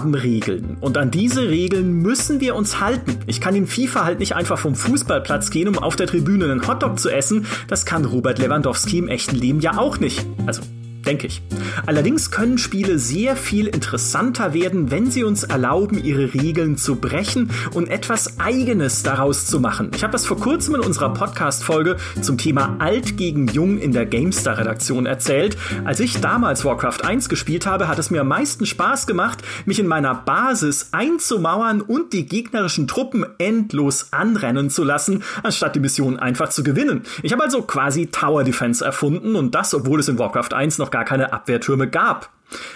[0.00, 0.78] haben Regeln.
[0.80, 3.18] Und an diese Regeln müssen wir uns halten.
[3.26, 6.66] Ich kann in FIFA halt nicht einfach vom Fußballplatz gehen, um auf der Tribüne einen
[6.66, 7.46] Hotdog zu essen.
[7.68, 10.24] Das kann Robert Lewandowski im echten Leben ja auch nicht.
[10.46, 10.62] Also
[11.06, 11.42] denke ich.
[11.86, 17.50] Allerdings können Spiele sehr viel interessanter werden, wenn sie uns erlauben, ihre Regeln zu brechen
[17.74, 19.90] und etwas Eigenes daraus zu machen.
[19.94, 24.06] Ich habe das vor kurzem in unserer Podcast-Folge zum Thema Alt gegen Jung in der
[24.06, 25.56] GameStar-Redaktion erzählt.
[25.84, 29.78] Als ich damals Warcraft 1 gespielt habe, hat es mir am meisten Spaß gemacht, mich
[29.78, 36.18] in meiner Basis einzumauern und die gegnerischen Truppen endlos anrennen zu lassen, anstatt die Mission
[36.18, 37.02] einfach zu gewinnen.
[37.22, 40.89] Ich habe also quasi Tower Defense erfunden und das, obwohl es in Warcraft 1 noch
[40.90, 42.30] gar keine Abwehrtürme gab.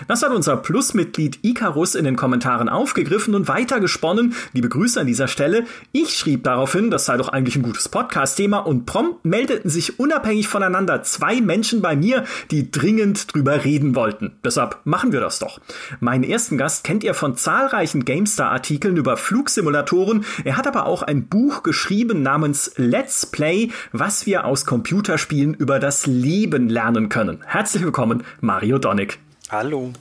[0.09, 4.35] Das hat unser Plus-Mitglied Icarus in den Kommentaren aufgegriffen und weitergesponnen.
[4.53, 5.65] Liebe Grüße an dieser Stelle.
[5.93, 10.49] Ich schrieb daraufhin, das sei doch eigentlich ein gutes Podcast-Thema und prompt meldeten sich unabhängig
[10.49, 14.33] voneinander zwei Menschen bei mir, die dringend drüber reden wollten.
[14.45, 15.61] Deshalb machen wir das doch.
[16.01, 20.25] Meinen ersten Gast kennt ihr von zahlreichen GameStar-Artikeln über Flugsimulatoren.
[20.45, 25.79] Er hat aber auch ein Buch geschrieben namens Let's Play, was wir aus Computerspielen über
[25.79, 27.39] das Leben lernen können.
[27.47, 29.19] Herzlich willkommen, Mario Donnig.
[29.55, 29.93] Hallo.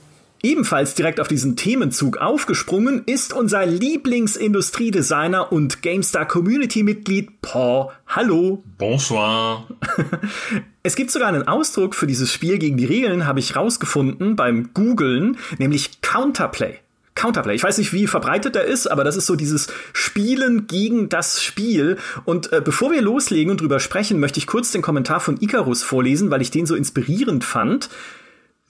[0.42, 7.90] Ebenfalls direkt auf diesen Themenzug aufgesprungen ist unser Lieblingsindustriedesigner und GameStar Community-Mitglied Paul.
[8.08, 8.64] Hallo.
[8.78, 9.68] Bonsoir.
[10.82, 14.70] Es gibt sogar einen Ausdruck für dieses Spiel gegen die Regeln, habe ich rausgefunden beim
[14.74, 16.80] Googlen, nämlich Counterplay.
[17.14, 17.54] Counterplay.
[17.54, 21.42] Ich weiß nicht, wie verbreitet er ist, aber das ist so dieses Spielen gegen das
[21.42, 21.96] Spiel.
[22.24, 25.84] Und äh, bevor wir loslegen und drüber sprechen, möchte ich kurz den Kommentar von Icarus
[25.84, 27.88] vorlesen, weil ich den so inspirierend fand.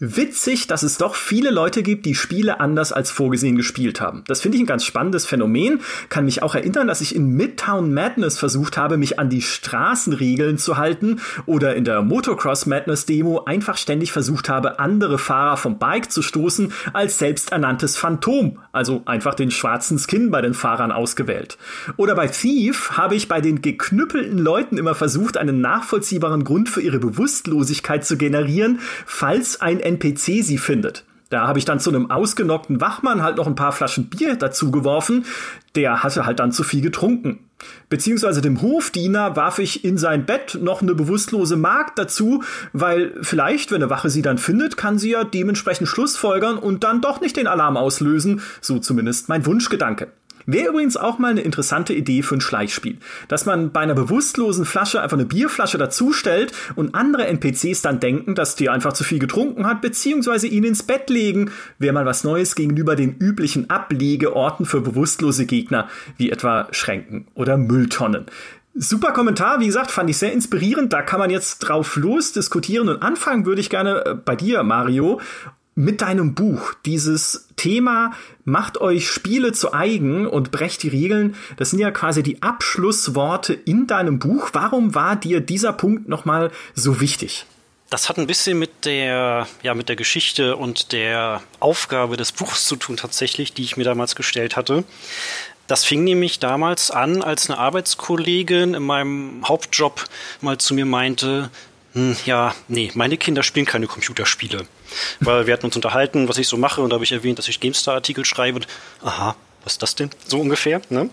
[0.00, 4.24] Witzig, dass es doch viele Leute gibt, die Spiele anders als vorgesehen gespielt haben.
[4.26, 5.82] Das finde ich ein ganz spannendes Phänomen.
[6.08, 10.58] Kann mich auch erinnern, dass ich in Midtown Madness versucht habe, mich an die Straßenregeln
[10.58, 15.78] zu halten oder in der Motocross Madness Demo einfach ständig versucht habe, andere Fahrer vom
[15.78, 21.56] Bike zu stoßen als selbsternanntes Phantom, also einfach den schwarzen Skin bei den Fahrern ausgewählt.
[21.96, 26.80] Oder bei Thief habe ich bei den geknüppelten Leuten immer versucht, einen nachvollziehbaren Grund für
[26.80, 31.04] ihre Bewusstlosigkeit zu generieren, falls ein NPC sie findet.
[31.30, 34.70] Da habe ich dann zu einem ausgenockten Wachmann halt noch ein paar Flaschen Bier dazu
[34.70, 35.24] geworfen.
[35.74, 37.40] Der hatte halt dann zu viel getrunken.
[37.88, 43.70] Beziehungsweise dem Hofdiener warf ich in sein Bett noch eine bewusstlose Magd dazu, weil vielleicht,
[43.70, 47.36] wenn eine Wache sie dann findet, kann sie ja dementsprechend Schlussfolgern und dann doch nicht
[47.36, 48.42] den Alarm auslösen.
[48.60, 50.08] So zumindest mein Wunschgedanke.
[50.46, 52.98] Wäre übrigens auch mal eine interessante Idee für ein Schleichspiel.
[53.28, 58.34] Dass man bei einer bewusstlosen Flasche einfach eine Bierflasche dazustellt und andere NPCs dann denken,
[58.34, 61.50] dass die einfach zu viel getrunken hat, beziehungsweise ihn ins Bett legen.
[61.78, 67.56] Wäre mal was Neues gegenüber den üblichen Ablegeorten für bewusstlose Gegner, wie etwa Schränken oder
[67.56, 68.26] Mülltonnen.
[68.76, 70.92] Super Kommentar, wie gesagt, fand ich sehr inspirierend.
[70.92, 74.64] Da kann man jetzt drauf los diskutieren und anfangen würde ich gerne äh, bei dir,
[74.64, 75.20] Mario
[75.74, 78.12] mit deinem Buch dieses Thema
[78.44, 81.34] macht euch Spiele zu eigen und brecht die Regeln.
[81.56, 84.50] Das sind ja quasi die Abschlussworte in deinem Buch.
[84.52, 87.46] Warum war dir dieser Punkt nochmal so wichtig?
[87.90, 92.66] Das hat ein bisschen mit der, ja, mit der Geschichte und der Aufgabe des Buchs
[92.66, 94.84] zu tun, tatsächlich, die ich mir damals gestellt hatte.
[95.66, 100.04] Das fing nämlich damals an, als eine Arbeitskollegin in meinem Hauptjob
[100.40, 101.50] mal zu mir meinte,
[101.94, 104.66] hm, ja, nee, meine Kinder spielen keine Computerspiele.
[105.20, 107.48] Weil wir hatten uns unterhalten, was ich so mache, und da habe ich erwähnt, dass
[107.48, 108.66] ich GameStar-Artikel schreibe und
[109.02, 110.10] aha, was ist das denn?
[110.26, 111.08] So ungefähr, ne?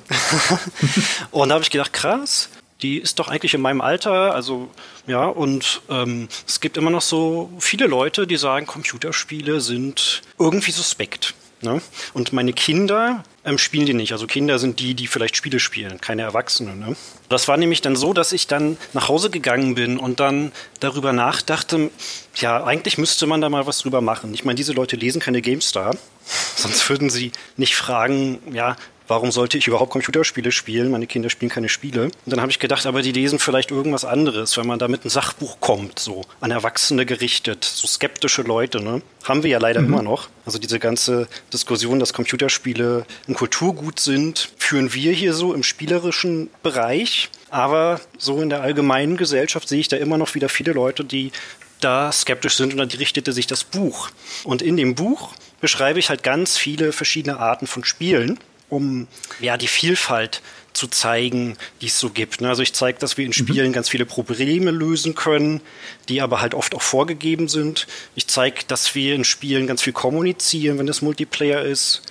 [1.31, 2.49] und da habe ich gedacht, krass,
[2.81, 4.69] die ist doch eigentlich in meinem Alter, also
[5.05, 10.71] ja, und ähm, es gibt immer noch so viele Leute, die sagen, Computerspiele sind irgendwie
[10.71, 11.35] suspekt.
[11.61, 11.81] Ne?
[12.13, 14.11] Und meine Kinder ähm, spielen die nicht.
[14.13, 16.79] Also Kinder sind die, die vielleicht Spiele spielen, keine Erwachsenen.
[16.79, 16.95] Ne?
[17.29, 21.13] Das war nämlich dann so, dass ich dann nach Hause gegangen bin und dann darüber
[21.13, 21.91] nachdachte,
[22.35, 24.33] ja, eigentlich müsste man da mal was drüber machen.
[24.33, 25.95] Ich meine, diese Leute lesen keine GameStar,
[26.55, 28.75] sonst würden sie nicht fragen, ja,
[29.11, 30.89] warum sollte ich überhaupt Computerspiele spielen?
[30.89, 32.05] Meine Kinder spielen keine Spiele.
[32.05, 35.01] Und dann habe ich gedacht, aber die lesen vielleicht irgendwas anderes, wenn man da mit
[35.01, 39.01] einem Sachbuch kommt, so an Erwachsene gerichtet, so skeptische Leute, ne?
[39.25, 39.87] Haben wir ja leider mhm.
[39.87, 40.29] immer noch.
[40.45, 46.49] Also diese ganze Diskussion, dass Computerspiele ein Kulturgut sind, führen wir hier so im spielerischen
[46.63, 47.29] Bereich.
[47.49, 51.33] Aber so in der allgemeinen Gesellschaft sehe ich da immer noch wieder viele Leute, die
[51.81, 54.09] da skeptisch sind und an die richtete sich das Buch.
[54.45, 58.39] Und in dem Buch beschreibe ich halt ganz viele verschiedene Arten von Spielen
[58.71, 59.07] um
[59.39, 60.41] ja die Vielfalt
[60.73, 62.39] zu zeigen, die es so gibt.
[62.41, 62.47] Ne?
[62.47, 63.33] Also ich zeige, dass wir in mhm.
[63.33, 63.73] Spielen mhm.
[63.73, 65.61] ganz viele Probleme lösen können,
[66.09, 67.85] die aber halt oft auch vorgegeben sind.
[68.15, 72.01] Ich zeige, dass wir in Spielen ganz viel kommunizieren, wenn es Multiplayer ist.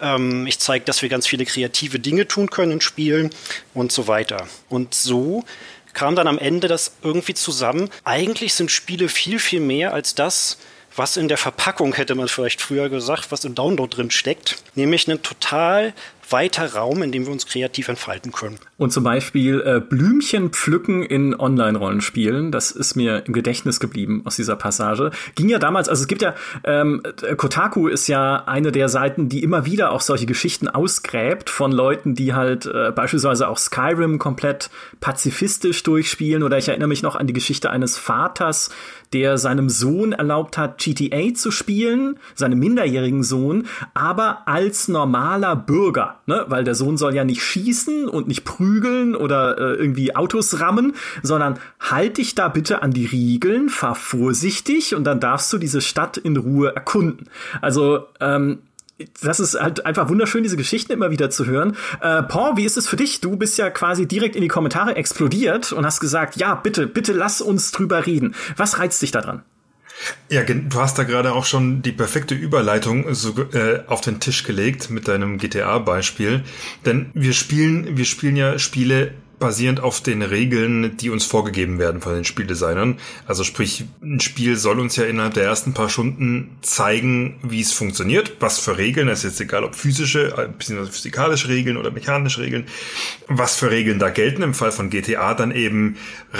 [0.00, 3.30] Ähm, ich zeige, dass wir ganz viele kreative Dinge tun können in Spielen
[3.74, 4.46] und so weiter.
[4.68, 5.44] Und so
[5.92, 7.90] kam dann am Ende das irgendwie zusammen.
[8.04, 10.58] Eigentlich sind Spiele viel, viel mehr als das,
[10.96, 14.62] was in der Verpackung, hätte man vielleicht früher gesagt, was im Download drin steckt.
[14.74, 15.94] Nämlich einen total
[16.30, 18.58] weiter Raum, in dem wir uns kreativ entfalten können.
[18.76, 24.36] Und zum Beispiel äh, Blümchen pflücken in Online-Rollenspielen, das ist mir im Gedächtnis geblieben aus
[24.36, 25.10] dieser Passage.
[25.34, 27.02] Ging ja damals, also es gibt ja, ähm,
[27.36, 32.14] Kotaku ist ja eine der Seiten, die immer wieder auch solche Geschichten ausgräbt von Leuten,
[32.14, 34.70] die halt äh, beispielsweise auch Skyrim komplett
[35.00, 36.42] pazifistisch durchspielen.
[36.42, 38.70] Oder ich erinnere mich noch an die Geschichte eines Vaters,
[39.14, 46.16] der seinem Sohn erlaubt hat, GTA zu spielen, seinem minderjährigen Sohn, aber als normaler Bürger,
[46.26, 46.44] ne?
[46.48, 50.94] weil der Sohn soll ja nicht schießen und nicht prügeln oder äh, irgendwie Autos rammen,
[51.22, 55.80] sondern halt dich da bitte an die Regeln, fahr vorsichtig und dann darfst du diese
[55.80, 57.28] Stadt in Ruhe erkunden.
[57.62, 58.58] Also ähm,
[59.22, 61.76] das ist halt einfach wunderschön, diese Geschichten immer wieder zu hören.
[62.00, 63.20] Äh, Paul, wie ist es für dich?
[63.20, 67.12] Du bist ja quasi direkt in die Kommentare explodiert und hast gesagt, ja, bitte, bitte
[67.12, 68.34] lass uns drüber reden.
[68.56, 69.42] Was reizt dich daran?
[70.28, 74.42] Ja, du hast da gerade auch schon die perfekte Überleitung so, äh, auf den Tisch
[74.42, 76.42] gelegt mit deinem GTA-Beispiel.
[76.84, 82.00] Denn wir spielen, wir spielen ja Spiele basierend auf den Regeln, die uns vorgegeben werden
[82.00, 82.98] von den Spieldesignern.
[83.26, 87.72] Also sprich, ein Spiel soll uns ja innerhalb der ersten paar Stunden zeigen, wie es
[87.72, 90.86] funktioniert, was für Regeln, es ist jetzt egal, ob physische, äh, bzw.
[90.86, 92.66] physikalische Regeln oder mechanische Regeln,
[93.28, 94.42] was für Regeln da gelten.
[94.42, 95.96] Im Fall von GTA dann eben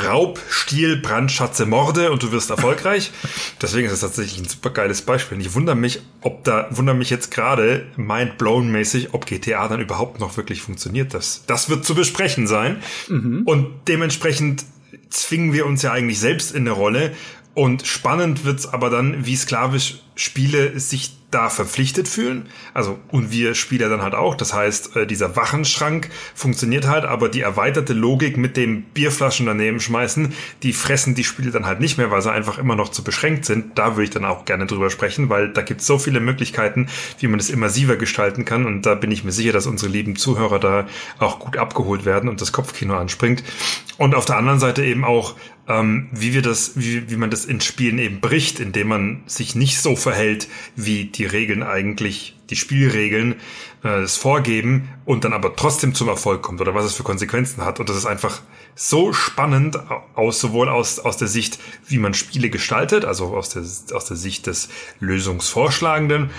[0.06, 3.11] Raub, Stiel, Brand, Schatze, Morde und du wirst erfolgreich.
[3.62, 5.38] Deswegen ist das tatsächlich ein super geiles Beispiel.
[5.38, 9.81] Und ich wundere mich, ob da, wundere mich jetzt gerade mind-blown mäßig, ob GTA dann
[9.81, 11.12] überhaupt noch wirklich funktioniert.
[11.12, 12.79] Das, das wird zu besprechen sein.
[13.09, 13.43] Mhm.
[13.44, 14.65] Und dementsprechend
[15.11, 17.12] zwingen wir uns ja eigentlich selbst in eine Rolle.
[17.55, 22.49] Und spannend wird's aber dann, wie sklavisch Spiele sich da verpflichtet fühlen.
[22.75, 24.37] Also, und wir Spieler dann halt auch.
[24.37, 29.81] Das heißt, äh, dieser Wachenschrank funktioniert halt, aber die erweiterte Logik mit dem Bierflaschen daneben
[29.81, 33.03] schmeißen, die fressen die Spiele dann halt nicht mehr, weil sie einfach immer noch zu
[33.03, 33.77] beschränkt sind.
[33.77, 36.87] Da würde ich dann auch gerne drüber sprechen, weil da gibt es so viele Möglichkeiten,
[37.19, 38.65] wie man es immersiver gestalten kann.
[38.65, 40.87] Und da bin ich mir sicher, dass unsere lieben Zuhörer da
[41.19, 43.43] auch gut abgeholt werden und das Kopfkino anspringt.
[43.99, 45.35] Und auf der anderen Seite eben auch
[45.69, 49.55] ähm, wie wir das, wie, wie man das in Spielen eben bricht, indem man sich
[49.55, 53.32] nicht so verhält, wie die Regeln eigentlich, die Spielregeln
[53.82, 57.64] äh, das vorgeben und dann aber trotzdem zum Erfolg kommt oder was es für Konsequenzen
[57.64, 57.81] hat.
[57.81, 58.41] Und das ist einfach
[58.75, 59.79] so spannend
[60.14, 63.62] aus, sowohl aus, aus der Sicht, wie man Spiele gestaltet, also aus der,
[63.94, 64.69] aus der Sicht des
[65.00, 66.31] Lösungsvorschlagenden,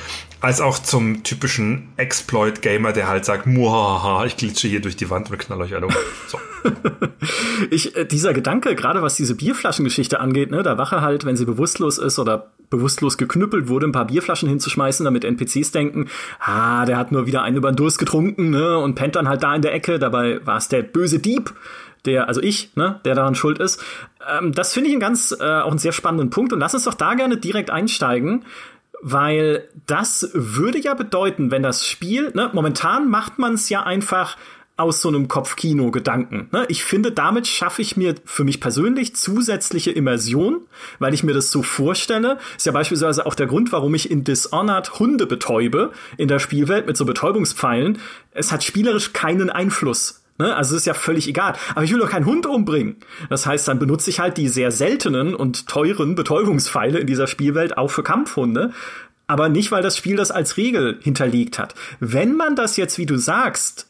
[0.42, 5.32] als auch zum typischen Exploit-Gamer, der halt sagt, muhaha, ich glitsche hier durch die Wand
[5.32, 5.94] und knall euch alle um.
[6.28, 6.40] So.
[7.70, 11.46] ich, äh, dieser Gedanke, gerade was diese Bierflaschengeschichte angeht, ne, da Wache halt, wenn sie
[11.46, 16.08] bewusstlos ist oder bewusstlos geknüppelt wurde, ein paar Bierflaschen hinzuschmeißen, damit NPCs denken,
[16.40, 19.44] ah, der hat nur wieder einen über den Durst getrunken, ne, und pennt dann halt
[19.44, 21.54] da in der Ecke, dabei war es der böse Dieb,
[22.06, 23.84] der, also ich, ne, der daran schuld ist.
[24.38, 26.84] Ähm, das finde ich einen ganz, äh, auch einen sehr spannenden Punkt und lass uns
[26.84, 28.46] doch da gerne direkt einsteigen
[29.08, 34.36] weil das würde ja bedeuten, wenn das Spiel, ne, momentan macht man es ja einfach
[34.78, 36.50] aus so einem Kopfkino-Gedanken.
[36.52, 36.66] Ne?
[36.68, 40.62] Ich finde, damit schaffe ich mir für mich persönlich zusätzliche Immersion,
[41.00, 42.38] weil ich mir das so vorstelle.
[42.58, 46.88] Ist ja beispielsweise auch der Grund, warum ich in Dishonored Hunde betäube in der Spielwelt
[46.88, 48.00] mit so Betäubungspfeilen.
[48.32, 50.54] Es hat spielerisch keinen Einfluss Ne?
[50.54, 51.54] Also ist ja völlig egal.
[51.72, 52.98] Aber ich will doch keinen Hund umbringen.
[53.30, 57.78] Das heißt, dann benutze ich halt die sehr seltenen und teuren Betäubungspfeile in dieser Spielwelt
[57.78, 58.72] auch für Kampfhunde.
[59.28, 61.74] Aber nicht, weil das Spiel das als Regel hinterlegt hat.
[62.00, 63.88] Wenn man das jetzt, wie du sagst,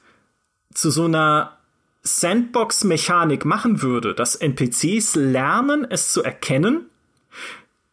[0.75, 1.57] zu so einer
[2.03, 6.85] Sandbox-Mechanik machen würde, dass NPCs lernen, es zu erkennen,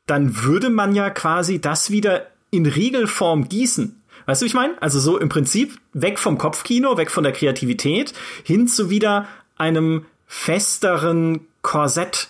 [0.06, 4.02] dann würde man ja quasi das wieder in Regelform gießen.
[4.26, 4.80] Weißt du, ich meine?
[4.82, 8.12] Also so im Prinzip weg vom Kopfkino, weg von der Kreativität,
[8.44, 12.28] hin zu wieder einem festeren Korsett,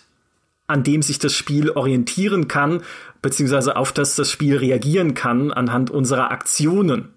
[0.66, 2.82] an dem sich das Spiel orientieren kann,
[3.20, 7.08] beziehungsweise auf das das Spiel reagieren kann anhand unserer Aktionen.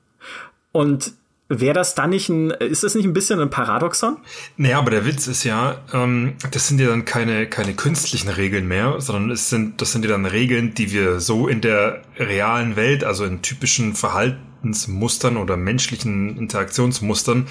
[0.72, 1.14] Und
[1.48, 4.18] Wäre das dann nicht ein, ist das nicht ein bisschen ein Paradoxon?
[4.58, 8.68] Naja, aber der Witz ist ja, ähm, das sind ja dann keine, keine künstlichen Regeln
[8.68, 12.76] mehr, sondern es sind, das sind ja dann Regeln, die wir so in der realen
[12.76, 17.48] Welt, also in typischen Verhaltensmustern oder menschlichen Interaktionsmustern,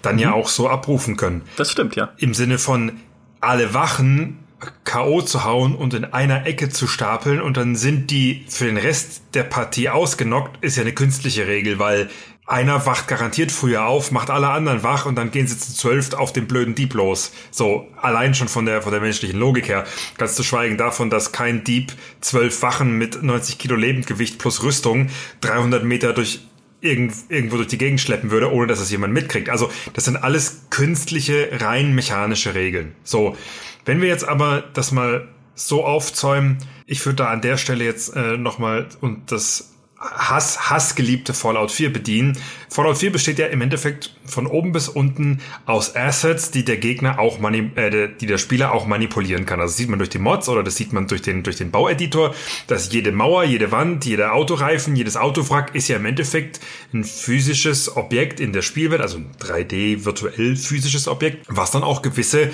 [0.00, 0.22] dann mhm.
[0.22, 1.42] ja auch so abrufen können.
[1.56, 2.12] Das stimmt, ja.
[2.16, 2.92] Im Sinne von
[3.40, 4.38] alle Wachen
[4.84, 5.20] K.O.
[5.20, 9.22] zu hauen und in einer Ecke zu stapeln und dann sind die für den Rest
[9.34, 12.08] der Partie ausgenockt, ist ja eine künstliche Regel, weil
[12.46, 16.12] einer wacht garantiert früher auf, macht alle anderen wach und dann gehen sie zu zwölf
[16.12, 17.32] auf den blöden Dieb los.
[17.50, 19.84] So, allein schon von der, von der menschlichen Logik her.
[20.18, 25.08] Ganz zu schweigen davon, dass kein Dieb zwölf Wachen mit 90 Kilo Lebendgewicht plus Rüstung
[25.40, 26.40] 300 Meter durch
[26.80, 29.48] irgend, irgendwo durch die Gegend schleppen würde, ohne dass es jemand mitkriegt.
[29.48, 32.94] Also, das sind alles künstliche, rein mechanische Regeln.
[33.04, 33.36] So.
[33.86, 36.58] Wenn wir jetzt aber das mal so aufzäumen.
[36.86, 39.73] Ich würde da an der Stelle jetzt äh, nochmal und das
[40.04, 42.38] Hass, hassgeliebte Fallout 4 bedienen.
[42.68, 47.18] Fallout 4 besteht ja im Endeffekt von oben bis unten aus Assets, die der Gegner
[47.18, 49.60] auch mani äh, die der Spieler auch manipulieren kann.
[49.60, 51.70] Also das sieht man durch die Mods oder das sieht man durch den durch den
[51.70, 52.34] Baueditor,
[52.66, 56.60] dass jede Mauer, jede Wand, jeder Autoreifen, jedes Autowrack ist ja im Endeffekt
[56.92, 62.02] ein physisches Objekt in der Spielwelt, also ein 3D virtuell physisches Objekt, was dann auch
[62.02, 62.50] gewisse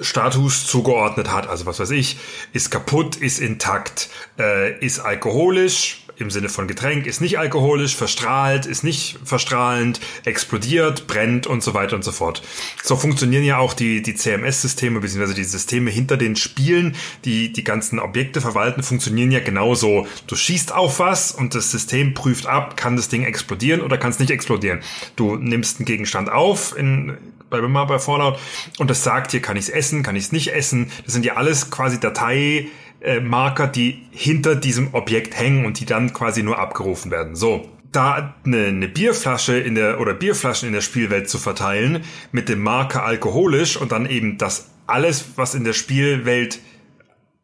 [0.00, 1.48] Status zugeordnet hat.
[1.48, 2.18] Also was weiß ich,
[2.52, 8.66] ist kaputt, ist intakt, äh, ist alkoholisch im Sinne von Getränk, ist nicht alkoholisch, verstrahlt,
[8.66, 12.42] ist nicht verstrahlend, explodiert, brennt und so weiter und so fort.
[12.82, 17.64] So funktionieren ja auch die, die CMS-Systeme, beziehungsweise die Systeme hinter den Spielen, die die
[17.64, 20.06] ganzen Objekte verwalten, funktionieren ja genauso.
[20.26, 24.10] Du schießt auf was und das System prüft ab, kann das Ding explodieren oder kann
[24.10, 24.80] es nicht explodieren.
[25.16, 27.16] Du nimmst einen Gegenstand auf in
[27.50, 28.38] wir mal bei Fallout
[28.78, 30.90] und das sagt hier, kann ich es essen, kann ich es nicht essen.
[31.04, 32.68] Das sind ja alles quasi Datei,
[33.00, 37.36] äh, Marker, die hinter diesem Objekt hängen und die dann quasi nur abgerufen werden.
[37.36, 42.48] So, da eine, eine Bierflasche in der oder Bierflaschen in der Spielwelt zu verteilen mit
[42.48, 46.60] dem Marker alkoholisch und dann eben das alles, was in der Spielwelt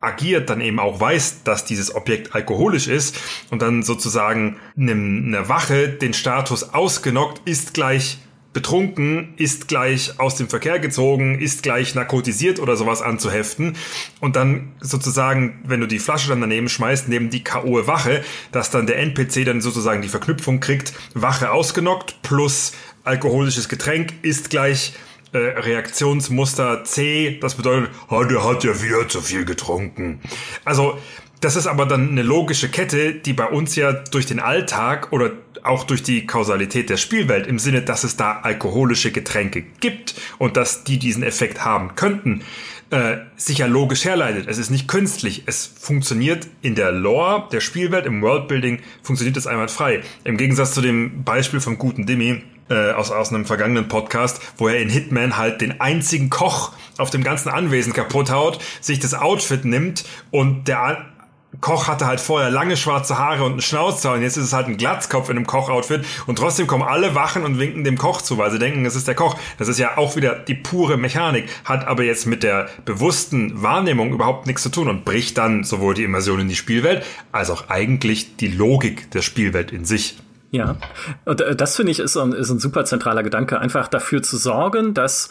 [0.01, 3.17] agiert, dann eben auch weiß, dass dieses Objekt alkoholisch ist
[3.51, 8.19] und dann sozusagen eine Wache den Status ausgenockt ist gleich
[8.53, 13.77] betrunken, ist gleich aus dem Verkehr gezogen, ist gleich narkotisiert oder sowas anzuheften
[14.21, 17.87] und dann sozusagen, wenn du die Flasche dann daneben schmeißt, neben die K.O.
[17.87, 22.73] Wache, dass dann der NPC dann sozusagen die Verknüpfung kriegt, Wache ausgenockt plus
[23.05, 24.95] alkoholisches Getränk ist gleich
[25.33, 30.21] äh, Reaktionsmuster C, das bedeutet, oh, der hat ja wieder zu viel getrunken.
[30.65, 30.99] Also
[31.41, 35.33] das ist aber dann eine logische Kette, die bei uns ja durch den Alltag oder
[35.63, 40.57] auch durch die Kausalität der Spielwelt im Sinne, dass es da alkoholische Getränke gibt und
[40.57, 42.43] dass die diesen Effekt haben könnten,
[42.91, 44.47] äh, sicher logisch herleitet.
[44.49, 45.45] Es ist nicht künstlich.
[45.47, 50.03] Es funktioniert in der Lore der Spielwelt, im Worldbuilding funktioniert es einwandfrei.
[50.25, 54.69] Im Gegensatz zu dem Beispiel vom guten Demi, äh, aus, aus einem vergangenen Podcast, wo
[54.69, 59.15] er in Hitman halt den einzigen Koch auf dem ganzen Anwesen kaputt haut, sich das
[59.15, 61.12] Outfit nimmt und der
[61.61, 64.69] Koch hatte halt vorher lange schwarze Haare und einen Schnauzer und jetzt ist es halt
[64.69, 68.39] ein Glatzkopf in einem Kochoutfit und trotzdem kommen alle Wachen und winken dem Koch zu,
[68.39, 69.37] weil sie denken, es ist der Koch.
[69.59, 74.13] Das ist ja auch wieder die pure Mechanik, hat aber jetzt mit der bewussten Wahrnehmung
[74.13, 77.69] überhaupt nichts zu tun und bricht dann sowohl die Immersion in die Spielwelt als auch
[77.69, 80.17] eigentlich die Logik der Spielwelt in sich.
[80.53, 80.77] Ja,
[81.25, 84.37] und äh, das finde ich ist ein, ist ein super zentraler Gedanke, einfach dafür zu
[84.37, 85.31] sorgen, dass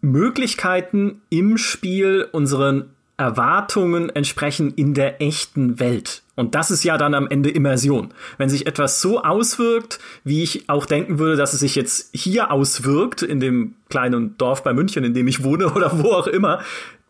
[0.00, 6.22] Möglichkeiten im Spiel unseren Erwartungen entsprechen in der echten Welt.
[6.36, 8.14] Und das ist ja dann am Ende Immersion.
[8.38, 12.52] Wenn sich etwas so auswirkt, wie ich auch denken würde, dass es sich jetzt hier
[12.52, 16.60] auswirkt, in dem kleinen Dorf bei München, in dem ich wohne oder wo auch immer,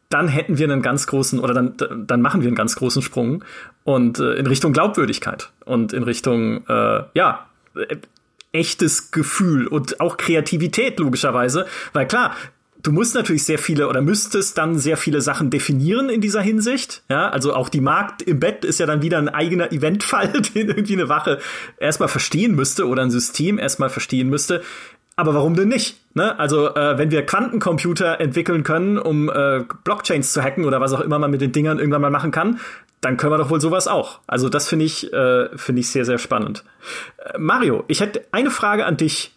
[0.09, 3.45] dann hätten wir einen ganz großen oder dann, dann machen wir einen ganz großen Sprung
[3.85, 7.97] und äh, in Richtung Glaubwürdigkeit und in Richtung äh, ja äh,
[8.53, 12.35] echtes Gefühl und auch Kreativität logischerweise, weil klar,
[12.83, 17.03] du musst natürlich sehr viele oder müsstest dann sehr viele Sachen definieren in dieser Hinsicht.
[17.09, 20.69] Ja, also auch die Markt im Bett ist ja dann wieder ein eigener Eventfall, den
[20.69, 21.39] irgendwie eine Wache
[21.79, 24.63] erstmal verstehen müsste oder ein System erstmal verstehen müsste.
[25.17, 26.01] Aber warum denn nicht?
[26.15, 26.39] Ne?
[26.39, 31.01] Also, äh, wenn wir Quantencomputer entwickeln können, um äh, Blockchains zu hacken oder was auch
[31.01, 32.61] immer man mit den Dingern irgendwann mal machen kann,
[33.01, 34.21] dann können wir doch wohl sowas auch.
[34.29, 36.63] Also, das finde ich, äh, finde ich sehr, sehr spannend.
[37.17, 39.33] Äh, Mario, ich hätte eine Frage an dich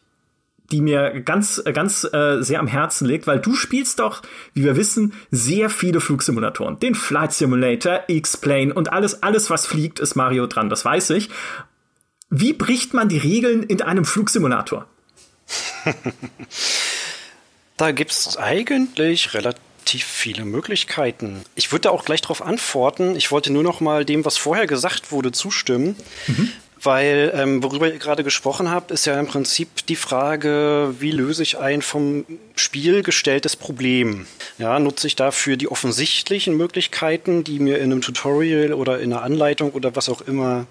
[0.72, 4.22] die mir ganz, ganz äh, sehr am Herzen liegt, weil du spielst doch,
[4.54, 6.80] wie wir wissen, sehr viele Flugsimulatoren.
[6.80, 11.30] Den Flight Simulator, X-Plane und alles, alles, was fliegt, ist Mario dran, das weiß ich.
[12.30, 14.88] Wie bricht man die Regeln in einem Flugsimulator?
[17.78, 21.42] da gibt es eigentlich relativ viele Möglichkeiten.
[21.56, 23.18] Ich würde da auch gleich darauf antworten.
[23.18, 25.98] Ich wollte nur noch mal dem, was vorher gesagt wurde, zustimmen.
[26.28, 26.52] Mhm
[26.84, 31.44] weil ähm, worüber ihr gerade gesprochen habt, ist ja im Prinzip die Frage, wie löse
[31.44, 34.26] ich ein vom Spiel gestelltes Problem?
[34.58, 39.22] Ja, nutze ich dafür die offensichtlichen Möglichkeiten, die mir in einem Tutorial oder in einer
[39.22, 40.66] Anleitung oder was auch immer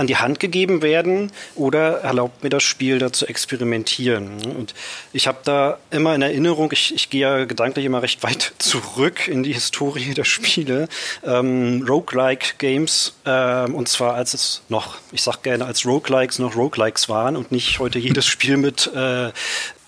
[0.00, 4.30] an die Hand gegeben werden oder erlaubt mir das Spiel da zu experimentieren.
[4.56, 4.74] Und
[5.12, 9.28] ich habe da immer in Erinnerung, ich, ich gehe ja gedanklich immer recht weit zurück
[9.28, 10.88] in die Historie der Spiele,
[11.22, 16.56] ähm, Roguelike Games, ähm, und zwar als es noch, ich sag gerne, als Roguelikes noch
[16.56, 19.30] Roguelikes waren und nicht heute jedes Spiel mit äh,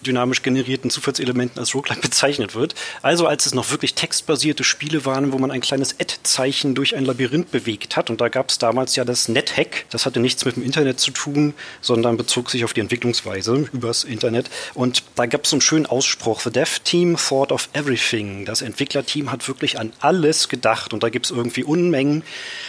[0.03, 2.75] dynamisch generierten Zufallselementen als Roguelike bezeichnet wird.
[3.03, 7.05] Also als es noch wirklich textbasierte Spiele waren, wo man ein kleines Ad-Zeichen durch ein
[7.05, 8.11] Labyrinth bewegt hat.
[8.11, 9.87] Und da gab es damals ja das NetHack.
[9.91, 14.05] Das hatte nichts mit dem Internet zu tun, sondern bezog sich auf die Entwicklungsweise übers
[14.05, 14.51] Internet.
[14.75, 18.45] Und da gab es so einen schönen Ausspruch, The Dev Team thought of everything.
[18.45, 20.93] Das Entwicklerteam hat wirklich an alles gedacht.
[20.93, 22.23] Und da gibt es irgendwie Unmengen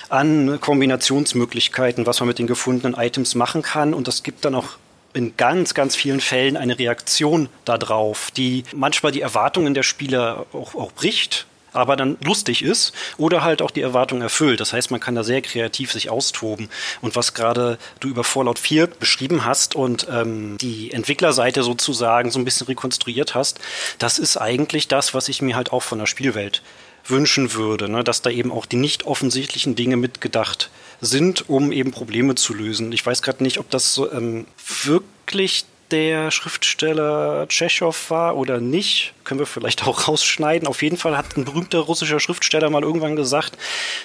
[0.10, 3.94] an Kombinationsmöglichkeiten, was man mit den gefundenen Items machen kann.
[3.94, 4.78] Und das gibt dann auch
[5.14, 10.76] in ganz, ganz vielen Fällen eine Reaktion darauf, die manchmal die Erwartungen der Spieler auch,
[10.76, 14.60] auch bricht, aber dann lustig ist oder halt auch die Erwartung erfüllt.
[14.60, 16.70] Das heißt, man kann da sehr kreativ sich austoben.
[17.02, 22.40] Und was gerade du über Fallout 4 beschrieben hast und ähm, die Entwicklerseite sozusagen so
[22.40, 23.60] ein bisschen rekonstruiert hast,
[24.00, 26.62] das ist eigentlich das, was ich mir halt auch von der Spielwelt
[27.06, 28.04] wünschen würde, ne?
[28.04, 30.70] dass da eben auch die nicht offensichtlichen Dinge mitgedacht
[31.02, 32.92] sind, um eben Probleme zu lösen.
[32.92, 34.46] Ich weiß gerade nicht, ob das so, ähm,
[34.84, 40.68] wirklich der Schriftsteller Tschechow war oder nicht, können wir vielleicht auch rausschneiden.
[40.68, 43.58] Auf jeden Fall hat ein berühmter russischer Schriftsteller mal irgendwann gesagt,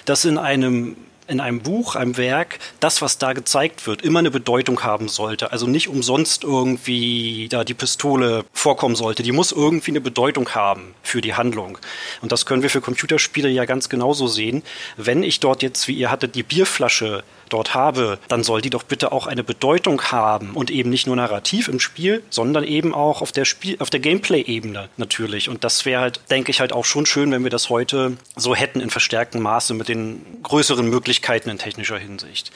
[0.05, 0.95] dass in einem
[1.29, 5.51] in einem Buch, einem Werk, das, was da gezeigt wird, immer eine Bedeutung haben sollte.
[5.51, 9.23] Also nicht umsonst irgendwie da die Pistole vorkommen sollte.
[9.23, 11.77] Die muss irgendwie eine Bedeutung haben für die Handlung.
[12.21, 14.63] Und das können wir für Computerspiele ja ganz genauso sehen.
[14.97, 18.83] Wenn ich dort jetzt, wie ihr hattet, die Bierflasche dort habe, dann soll die doch
[18.83, 23.21] bitte auch eine Bedeutung haben und eben nicht nur narrativ im Spiel, sondern eben auch
[23.23, 25.49] auf der Spiel, auf der Gameplay-Ebene natürlich.
[25.49, 28.55] Und das wäre halt, denke ich, halt auch schon schön, wenn wir das heute so
[28.55, 32.51] hätten in verstärktem Maße mit den größeren Möglichkeiten in technischer Hinsicht.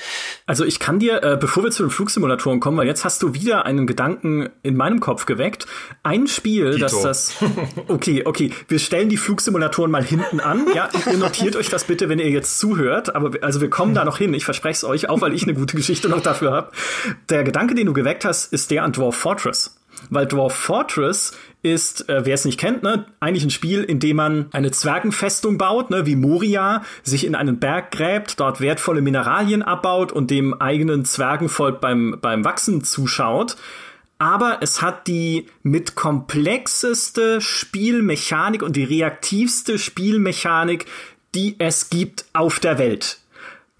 [0.45, 3.33] Also ich kann dir, äh, bevor wir zu den Flugsimulatoren kommen, weil jetzt hast du
[3.33, 5.67] wieder einen Gedanken in meinem Kopf geweckt.
[6.01, 6.85] Ein Spiel, Dito.
[6.85, 7.33] das das.
[7.87, 10.65] Okay, okay, wir stellen die Flugsimulatoren mal hinten an.
[10.73, 13.15] Ja, ihr notiert euch das bitte, wenn ihr jetzt zuhört.
[13.15, 14.33] Aber also wir kommen da noch hin.
[14.33, 16.71] Ich verspreche es euch, auch weil ich eine gute Geschichte noch dafür habe.
[17.29, 19.75] Der Gedanke, den du geweckt hast, ist der an Dwarf Fortress.
[20.09, 21.33] Weil Dwarf Fortress
[21.63, 25.57] ist, äh, wer es nicht kennt, ne, eigentlich ein Spiel, in dem man eine Zwergenfestung
[25.57, 30.53] baut, ne, wie Moria, sich in einen Berg gräbt, dort wertvolle Mineralien abbaut und dem
[30.53, 33.55] eigenen Zwergenvolk beim, beim Wachsen zuschaut.
[34.19, 40.85] Aber es hat die mit komplexeste Spielmechanik und die reaktivste Spielmechanik,
[41.33, 43.19] die es gibt auf der Welt.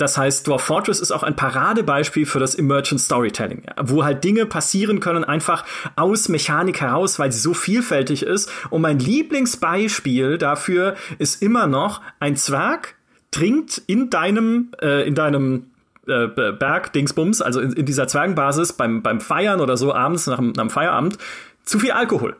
[0.04, 4.46] Das heißt, Dwarf Fortress ist auch ein Paradebeispiel für das Emergent Storytelling, wo halt Dinge
[4.46, 5.64] passieren können einfach
[5.96, 8.52] aus Mechanik heraus, weil sie so vielfältig ist.
[8.70, 12.96] Und mein Lieblingsbeispiel dafür ist immer noch ein Zwerg
[13.32, 15.68] trinkt in deinem äh, in deinem
[16.06, 20.42] äh, Berg Dingsbums, also in, in, dieser Zwergenbasis beim beim Feiern oder so abends nach,
[20.42, 21.18] nach dem Feierabend
[21.64, 22.36] zu viel Alkohol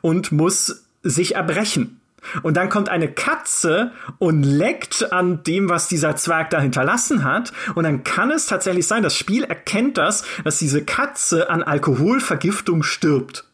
[0.00, 1.99] und muss sich erbrechen
[2.42, 7.52] und dann kommt eine Katze und leckt an dem, was dieser Zwerg da hinterlassen hat.
[7.74, 12.82] Und dann kann es tatsächlich sein, das Spiel erkennt das, dass diese Katze an Alkoholvergiftung
[12.82, 13.49] stirbt.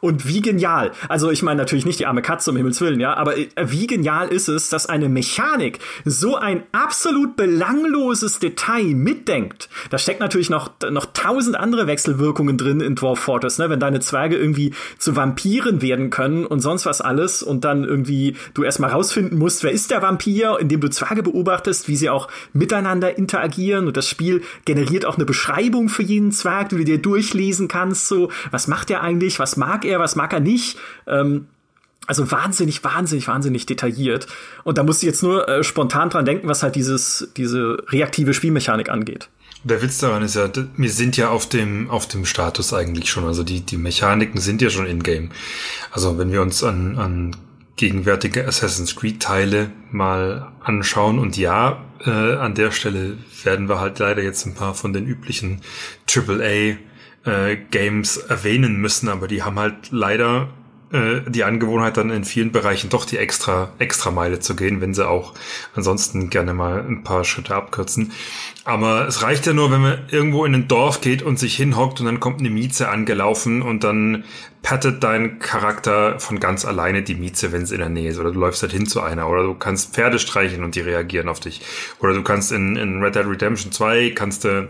[0.00, 0.92] Und wie genial.
[1.08, 3.86] Also ich meine natürlich nicht die arme Katze, um Himmels Willen, ja, aber äh, wie
[3.86, 9.68] genial ist es, dass eine Mechanik so ein absolut belangloses Detail mitdenkt.
[9.90, 13.70] Da steckt natürlich noch, noch tausend andere Wechselwirkungen drin in Dwarf Fortress, ne?
[13.70, 18.36] wenn deine Zwerge irgendwie zu Vampiren werden können und sonst was alles und dann irgendwie
[18.54, 22.28] du erstmal rausfinden musst, wer ist der Vampir, indem du Zwerge beobachtest, wie sie auch
[22.52, 26.98] miteinander interagieren und das Spiel generiert auch eine Beschreibung für jeden Zwerg, die du dir
[26.98, 30.76] durchlesen kannst, so, was macht er eigentlich, was mag mag er, was mag er nicht.
[31.06, 31.46] Ähm,
[32.06, 34.26] also wahnsinnig, wahnsinnig, wahnsinnig detailliert.
[34.64, 38.34] Und da muss ich jetzt nur äh, spontan dran denken, was halt dieses, diese reaktive
[38.34, 39.28] Spielmechanik angeht.
[39.64, 43.24] Der Witz daran ist ja, wir sind ja auf dem, auf dem Status eigentlich schon.
[43.24, 45.30] Also die, die Mechaniken sind ja schon in-game.
[45.92, 47.36] Also wenn wir uns an, an
[47.76, 54.00] gegenwärtige Assassin's Creed Teile mal anschauen und ja, äh, an der Stelle werden wir halt
[54.00, 55.60] leider jetzt ein paar von den üblichen
[56.12, 56.78] AAA
[57.24, 60.48] äh, Games erwähnen müssen, aber die haben halt leider
[60.92, 64.92] äh, die Angewohnheit dann in vielen Bereichen doch die extra extra Meile zu gehen, wenn
[64.92, 65.32] sie auch
[65.74, 68.12] ansonsten gerne mal ein paar Schritte abkürzen.
[68.64, 72.00] Aber es reicht ja nur, wenn man irgendwo in ein Dorf geht und sich hinhockt
[72.00, 74.24] und dann kommt eine Mieze angelaufen und dann
[74.62, 78.18] pattet dein Charakter von ganz alleine die Mieze, wenn es in der Nähe ist.
[78.18, 79.28] Oder du läufst halt hin zu einer.
[79.28, 81.62] Oder du kannst Pferde streichen und die reagieren auf dich.
[82.00, 84.68] Oder du kannst in, in Red Dead Redemption 2 kannst du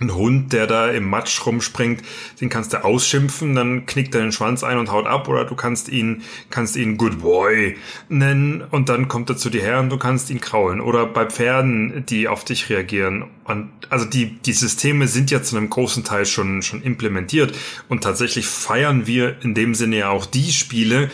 [0.00, 2.02] ein Hund, der da im Matsch rumspringt,
[2.40, 5.54] den kannst du ausschimpfen, dann knickt er den Schwanz ein und haut ab, oder du
[5.54, 7.76] kannst ihn, kannst ihn Good Boy
[8.08, 10.80] nennen und dann kommt er zu dir her und du kannst ihn kraulen.
[10.80, 13.24] Oder bei Pferden, die auf dich reagieren.
[13.44, 17.56] Und also die, die Systeme sind ja zu einem großen Teil schon, schon implementiert
[17.88, 21.10] und tatsächlich feiern wir in dem Sinne ja auch die Spiele,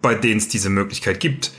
[0.00, 1.52] bei denen es diese Möglichkeit gibt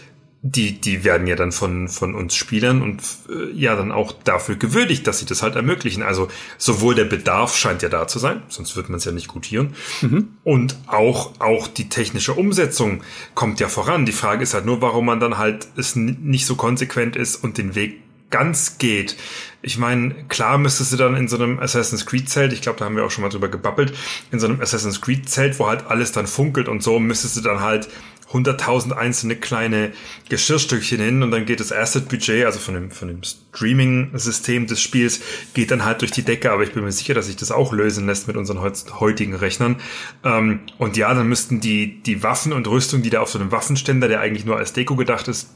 [0.46, 4.58] die, die werden ja dann von, von uns Spielern und äh, ja dann auch dafür
[4.58, 6.04] gewürdigt, dass sie das halt ermöglichen.
[6.04, 6.28] Also
[6.58, 9.74] sowohl der Bedarf scheint ja da zu sein, sonst wird man es ja nicht gutieren.
[10.02, 10.34] Mhm.
[10.44, 13.04] Und auch, auch die technische Umsetzung
[13.36, 14.06] kommt ja voran.
[14.06, 17.58] Die Frage ist halt nur, warum man dann halt es nicht so konsequent ist und
[17.58, 19.16] den Weg ganz geht.
[19.62, 22.86] Ich meine, klar müsstest du dann in so einem Assassin's Creed Zelt, ich glaube, da
[22.86, 23.94] haben wir auch schon mal drüber gebabbelt,
[24.32, 27.42] in so einem Assassin's Creed Zelt, wo halt alles dann funkelt und so, müsstest du
[27.42, 27.88] dann halt
[28.34, 29.92] 100.000 einzelne kleine
[30.30, 35.22] Geschirrstückchen hin und dann geht das Asset-Budget, also von dem, von dem Streaming-System des Spiels,
[35.54, 37.72] geht dann halt durch die Decke, aber ich bin mir sicher, dass sich das auch
[37.74, 39.78] lösen lässt mit unseren heutigen Rechnern.
[40.24, 43.52] Ähm, und ja, dann müssten die, die Waffen und Rüstung, die da auf so einem
[43.52, 45.50] Waffenständer, der eigentlich nur als Deko gedacht ist,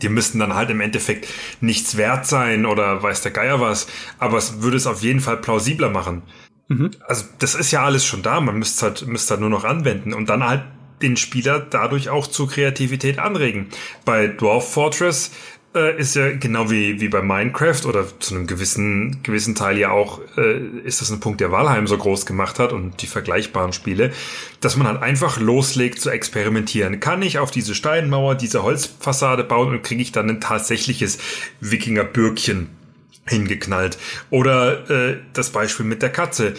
[0.00, 1.26] die müssten dann halt im Endeffekt
[1.60, 3.88] nichts wert sein oder weiß der Geier was,
[4.18, 6.22] aber es würde es auf jeden Fall plausibler machen.
[6.68, 6.92] Mhm.
[7.06, 10.14] Also das ist ja alles schon da, man müsste halt, müsste halt nur noch anwenden
[10.14, 10.62] und dann halt
[11.02, 13.68] den Spieler dadurch auch zur Kreativität anregen.
[14.04, 15.30] Bei Dwarf Fortress
[15.74, 19.90] äh, ist ja genau wie, wie bei Minecraft oder zu einem gewissen, gewissen Teil ja
[19.90, 23.72] auch, äh, ist das ein Punkt, der Valheim so groß gemacht hat und die vergleichbaren
[23.72, 24.12] Spiele,
[24.60, 26.98] dass man halt einfach loslegt zu experimentieren.
[27.00, 31.18] Kann ich auf diese Steinmauer, diese Holzfassade bauen und kriege ich dann ein tatsächliches
[31.60, 32.68] Wikingerbürgchen
[33.26, 33.96] hingeknallt?
[34.30, 36.54] Oder äh, das Beispiel mit der Katze.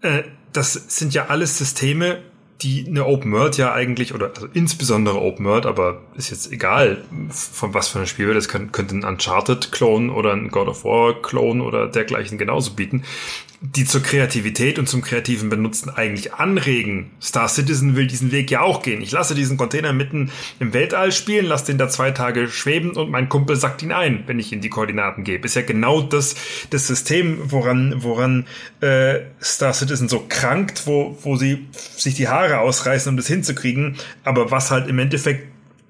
[0.00, 2.22] Äh, das sind ja alles Systeme,
[2.62, 7.04] die eine Open World ja eigentlich, oder also insbesondere Open World, aber ist jetzt egal,
[7.30, 11.62] von was für ein Spiel, das kann, könnte ein Uncharted-Clone oder ein God of War-Clone
[11.62, 13.04] oder dergleichen genauso bieten
[13.60, 17.10] die zur Kreativität und zum kreativen Benutzen eigentlich anregen.
[17.20, 19.02] Star Citizen will diesen Weg ja auch gehen.
[19.02, 23.10] Ich lasse diesen Container mitten im Weltall spielen, lasse den da zwei Tage schweben und
[23.10, 25.46] mein Kumpel sackt ihn ein, wenn ich ihm die Koordinaten gebe.
[25.46, 26.36] Ist ja genau das,
[26.70, 28.46] das System, woran, woran
[28.80, 33.96] äh, Star Citizen so krankt, wo, wo sie sich die Haare ausreißen, um das hinzukriegen,
[34.24, 35.46] aber was halt im Endeffekt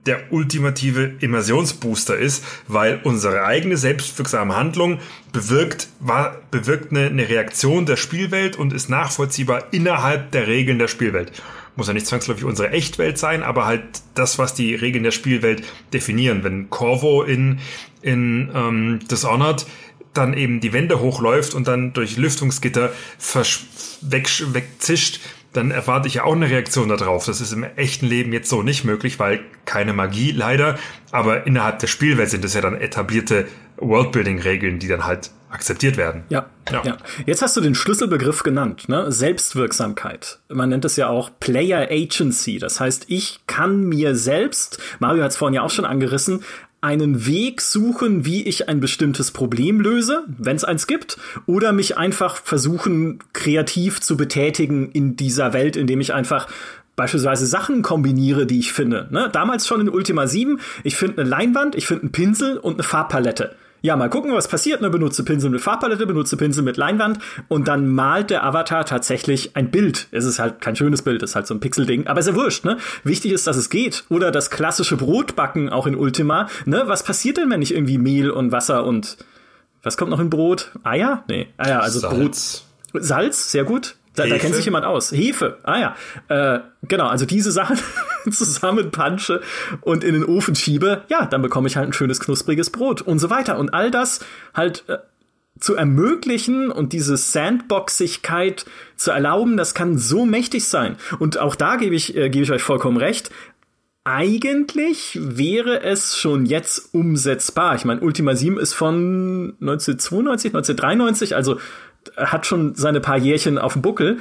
[0.07, 5.01] der ultimative Immersionsbooster ist, weil unsere eigene selbstwirksame Handlung
[5.33, 10.88] bewirkt, war, bewirkt eine, eine Reaktion der Spielwelt und ist nachvollziehbar innerhalb der Regeln der
[10.88, 11.31] Spielwelt.
[11.77, 13.83] Muss ja nicht zwangsläufig unsere Echtwelt sein, aber halt
[14.14, 16.42] das, was die Regeln der Spielwelt definieren.
[16.42, 17.61] Wenn Corvo in,
[18.01, 19.66] in ähm, Dishonored
[20.14, 22.92] dann eben die Wände hochläuft und dann durch Lüftungsgitter
[24.01, 25.21] weg, wegzischt,
[25.59, 27.27] dann erwarte ich ja auch eine Reaktion darauf.
[27.27, 30.79] Das ist im echten Leben jetzt so nicht möglich, weil keine Magie leider,
[31.11, 36.25] aber innerhalb der Spielwelt sind es ja dann etablierte Worldbuilding-Regeln, die dann halt akzeptiert werden.
[36.29, 36.97] Ja, ja, ja.
[37.25, 39.11] Jetzt hast du den Schlüsselbegriff genannt, ne?
[39.11, 40.40] Selbstwirksamkeit.
[40.49, 42.59] Man nennt es ja auch Player Agency.
[42.59, 46.44] Das heißt, ich kann mir selbst, Mario hat es vorhin ja auch schon angerissen,
[46.80, 51.96] einen Weg suchen, wie ich ein bestimmtes Problem löse, wenn es eins gibt, oder mich
[51.96, 56.46] einfach versuchen, kreativ zu betätigen in dieser Welt, indem ich einfach
[56.94, 59.08] beispielsweise Sachen kombiniere, die ich finde.
[59.10, 59.28] Ne?
[59.32, 62.82] Damals schon in Ultima 7, ich finde eine Leinwand, ich finde einen Pinsel und eine
[62.82, 64.80] Farbpalette ja, mal gucken, was passiert.
[64.80, 64.90] Ne?
[64.90, 69.70] Benutze Pinsel mit Farbpalette, benutze Pinsel mit Leinwand und dann malt der Avatar tatsächlich ein
[69.70, 70.08] Bild.
[70.10, 72.34] Es ist halt kein schönes Bild, es ist halt so ein Pixelding, aber ist ja
[72.34, 72.78] wurscht, ne?
[73.04, 74.04] Wichtig ist, dass es geht.
[74.08, 76.48] Oder das klassische Brotbacken auch in Ultima.
[76.64, 76.84] Ne?
[76.86, 79.16] Was passiert denn, wenn ich irgendwie Mehl und Wasser und
[79.82, 80.72] was kommt noch in Brot?
[80.82, 81.24] Eier?
[81.28, 82.64] Nee, Eier, also Salz.
[82.92, 83.04] Brot.
[83.04, 83.96] Salz, sehr gut.
[84.18, 85.12] Da, da, kennt sich jemand aus.
[85.12, 85.59] Hefe.
[85.62, 85.96] Ah ja.
[86.28, 87.78] Äh, genau, also diese Sachen
[88.31, 89.40] zusammenpansche
[89.81, 93.18] und in den Ofen schiebe, ja, dann bekomme ich halt ein schönes knuspriges Brot und
[93.18, 93.59] so weiter.
[93.59, 94.20] Und all das
[94.54, 94.98] halt äh,
[95.61, 98.64] zu ermöglichen und diese Sandboxigkeit
[98.96, 100.96] zu erlauben, das kann so mächtig sein.
[101.18, 103.31] Und auch da gebe ich, äh, gebe ich euch vollkommen recht.
[104.04, 107.74] Eigentlich wäre es schon jetzt umsetzbar.
[107.74, 111.59] Ich meine, Ultima 7 ist von 1992, 1993, also
[112.16, 114.18] hat schon seine paar Jährchen auf dem Buckel.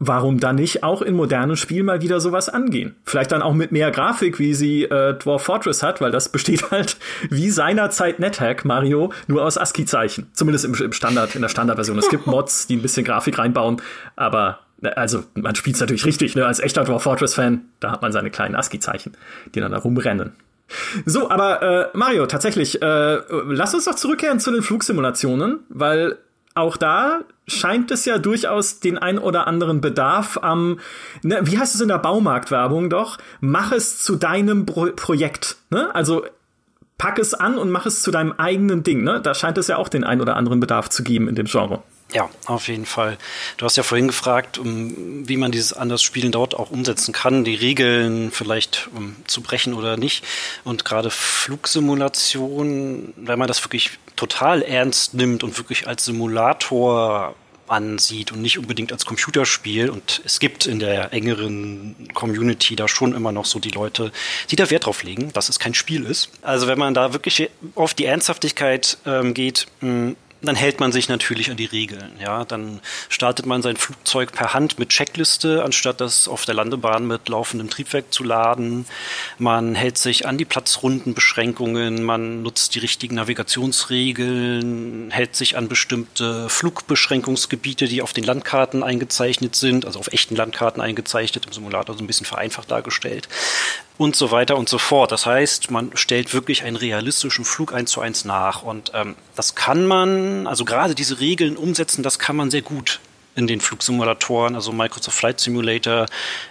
[0.00, 2.96] Warum dann nicht auch in modernen Spielen mal wieder sowas angehen?
[3.04, 6.70] Vielleicht dann auch mit mehr Grafik, wie sie äh, Dwarf Fortress hat, weil das besteht
[6.72, 6.96] halt
[7.30, 10.26] wie seinerzeit NetHack Mario nur aus ASCII-Zeichen.
[10.32, 11.98] Zumindest im, im Standard, in der Standardversion.
[11.98, 13.80] Es gibt Mods, die ein bisschen Grafik reinbauen,
[14.16, 16.44] aber ne, also man spielt es natürlich richtig, ne?
[16.44, 19.16] Als echter Dwarf Fortress-Fan, da hat man seine kleinen ASCII-Zeichen,
[19.54, 20.32] die dann da rumrennen.
[21.06, 26.18] So, aber äh, Mario, tatsächlich, äh, lass uns doch zurückkehren zu den Flugsimulationen, weil
[26.54, 30.78] auch da scheint es ja durchaus den ein oder anderen Bedarf am,
[31.22, 35.56] ne, wie heißt es in der Baumarktwerbung doch, mach es zu deinem Pro Projekt.
[35.70, 35.94] Ne?
[35.94, 36.24] Also
[36.96, 39.02] pack es an und mach es zu deinem eigenen Ding.
[39.02, 39.20] Ne?
[39.20, 41.82] Da scheint es ja auch den ein oder anderen Bedarf zu geben in dem Genre.
[42.14, 43.18] Ja, auf jeden Fall.
[43.56, 47.42] Du hast ja vorhin gefragt, um, wie man dieses anders Spielen dort auch umsetzen kann,
[47.42, 50.24] die Regeln vielleicht um, zu brechen oder nicht.
[50.62, 57.34] Und gerade Flugsimulation, wenn man das wirklich total ernst nimmt und wirklich als Simulator
[57.66, 59.90] ansieht und nicht unbedingt als Computerspiel.
[59.90, 64.12] Und es gibt in der engeren Community da schon immer noch so die Leute,
[64.50, 66.30] die da Wert drauf legen, dass es kein Spiel ist.
[66.42, 70.14] Also wenn man da wirklich auf die Ernsthaftigkeit ähm, geht, mh,
[70.46, 72.12] dann hält man sich natürlich an die Regeln.
[72.20, 77.06] Ja, dann startet man sein Flugzeug per Hand mit Checkliste, anstatt das auf der Landebahn
[77.06, 78.86] mit laufendem Triebwerk zu laden.
[79.38, 86.48] Man hält sich an die Platzrundenbeschränkungen, man nutzt die richtigen Navigationsregeln, hält sich an bestimmte
[86.48, 92.02] Flugbeschränkungsgebiete, die auf den Landkarten eingezeichnet sind, also auf echten Landkarten eingezeichnet, im Simulator so
[92.02, 93.28] ein bisschen vereinfacht dargestellt
[93.96, 95.12] und so weiter und so fort.
[95.12, 98.62] Das heißt, man stellt wirklich einen realistischen Flug eins zu eins nach.
[98.62, 103.00] Und ähm, das kann man, also gerade diese Regeln umsetzen, das kann man sehr gut
[103.36, 106.06] in den Flugsimulatoren, also Microsoft Flight Simulator,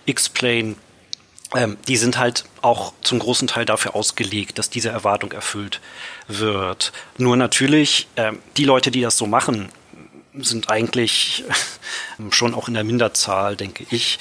[0.05, 0.75] X-Plane.
[1.55, 5.81] Ähm, die sind halt auch zum großen Teil dafür ausgelegt, dass diese Erwartung erfüllt
[6.27, 6.93] wird.
[7.17, 9.69] Nur natürlich, ähm, die Leute, die das so machen,
[10.39, 11.43] sind eigentlich
[12.31, 14.19] schon auch in der Minderzahl, denke ich.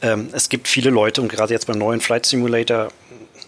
[0.00, 2.88] Ähm, es gibt viele Leute und gerade jetzt beim neuen Flight Simulator,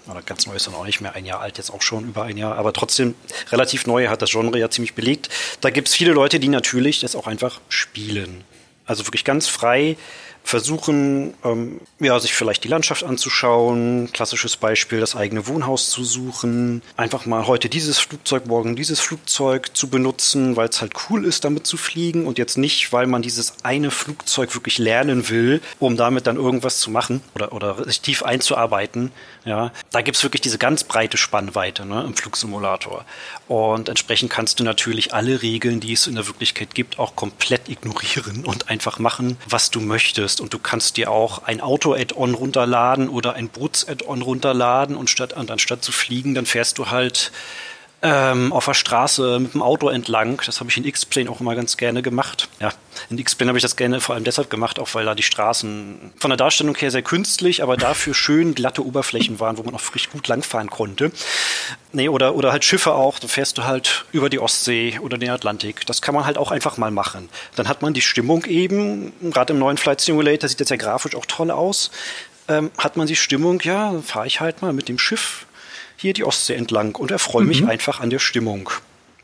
[0.09, 2.25] oder ganz neu ist dann auch nicht mehr ein Jahr alt, jetzt auch schon über
[2.25, 3.15] ein Jahr, aber trotzdem
[3.51, 5.29] relativ neu, hat das Genre ja ziemlich belegt.
[5.61, 8.45] Da gibt es viele Leute, die natürlich das auch einfach spielen.
[8.87, 9.97] Also wirklich ganz frei
[10.45, 16.83] versuchen, ähm, ja, sich vielleicht die Landschaft anzuschauen, klassisches Beispiel, das eigene Wohnhaus zu suchen,
[16.99, 21.47] einfach mal heute dieses Flugzeug, morgen dieses Flugzeug zu benutzen, weil es halt cool ist,
[21.47, 25.97] damit zu fliegen und jetzt nicht, weil man dieses eine Flugzeug wirklich lernen will, um
[25.97, 29.13] damit dann irgendwas zu machen oder, oder sich tief einzuarbeiten.
[29.45, 33.05] Ja, da gibt's wirklich diese ganz breite Spannweite ne, im Flugsimulator.
[33.47, 37.69] Und entsprechend kannst du natürlich alle Regeln, die es in der Wirklichkeit gibt, auch komplett
[37.69, 40.41] ignorieren und einfach machen, was du möchtest.
[40.41, 45.85] Und du kannst dir auch ein Auto-Add-on runterladen oder ein Boots-Add-on runterladen und statt, anstatt
[45.85, 47.31] zu fliegen, dann fährst du halt
[48.05, 50.41] ähm, auf der Straße mit dem Auto entlang.
[50.45, 52.49] Das habe ich in X-Plane auch immer ganz gerne gemacht.
[52.61, 52.71] Ja,
[53.09, 56.13] in X-Plane habe ich das gerne vor allem deshalb gemacht, auch weil da die Straßen
[56.19, 59.81] von der Darstellung her sehr künstlich, aber dafür schön glatte Oberflächen waren, wo man auch
[59.81, 61.13] frisch gut langfahren konnte.
[61.93, 63.19] Nee, oder, oder halt Schiffe auch.
[63.19, 65.87] Da fährst du halt über die Ostsee oder den Atlantik.
[65.87, 67.31] Das kann man halt auch einfach mal machen.
[67.57, 71.17] Dann hat man die Stimmung eben, gerade im neuen Flight Simulator sieht jetzt ja grafisch
[71.17, 71.91] auch toll aus.
[72.49, 75.44] Ähm, hat man die Stimmung, ja, fahre ich halt mal mit dem Schiff
[76.05, 77.71] hier die Ostsee entlang und erfreue mich mhm.
[77.71, 78.71] einfach an der Stimmung.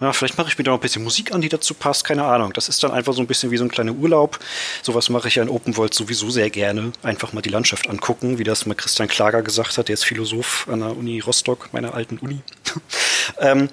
[0.01, 2.25] Ja, vielleicht mache ich mir da noch ein bisschen Musik an, die dazu passt, keine
[2.25, 2.55] Ahnung.
[2.55, 4.38] Das ist dann einfach so ein bisschen wie so ein kleiner Urlaub.
[4.83, 6.93] Sowas mache ich ja in Open World sowieso sehr gerne.
[7.03, 10.66] Einfach mal die Landschaft angucken, wie das mal Christian Klager gesagt hat, der ist Philosoph
[10.73, 12.40] an der Uni Rostock, meiner alten Uni.
[13.40, 13.69] ähm,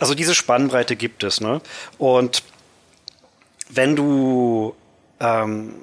[0.00, 1.60] also diese Spannbreite gibt es, ne?
[1.96, 2.42] Und
[3.70, 4.74] wenn du
[5.20, 5.74] ähm,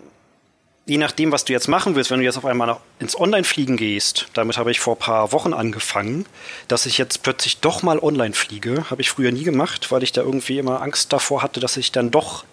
[0.90, 4.28] je nachdem, was du jetzt machen willst, wenn du jetzt auf einmal ins Online-Fliegen gehst,
[4.34, 6.26] damit habe ich vor ein paar Wochen angefangen,
[6.68, 8.90] dass ich jetzt plötzlich doch mal online fliege.
[8.90, 11.92] Habe ich früher nie gemacht, weil ich da irgendwie immer Angst davor hatte, dass ich
[11.92, 12.44] dann doch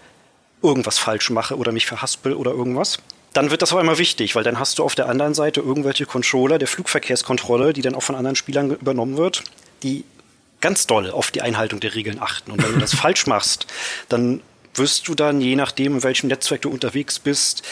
[0.62, 2.98] irgendwas falsch mache oder mich verhaspel oder irgendwas.
[3.32, 6.04] Dann wird das auf einmal wichtig, weil dann hast du auf der anderen Seite irgendwelche
[6.04, 9.44] Controller der Flugverkehrskontrolle, die dann auch von anderen Spielern übernommen wird,
[9.82, 10.04] die
[10.60, 12.50] ganz doll auf die Einhaltung der Regeln achten.
[12.50, 13.66] Und wenn du das falsch machst,
[14.10, 14.42] dann
[14.74, 17.62] wirst du dann, je nachdem, in welchem Netzwerk du unterwegs bist,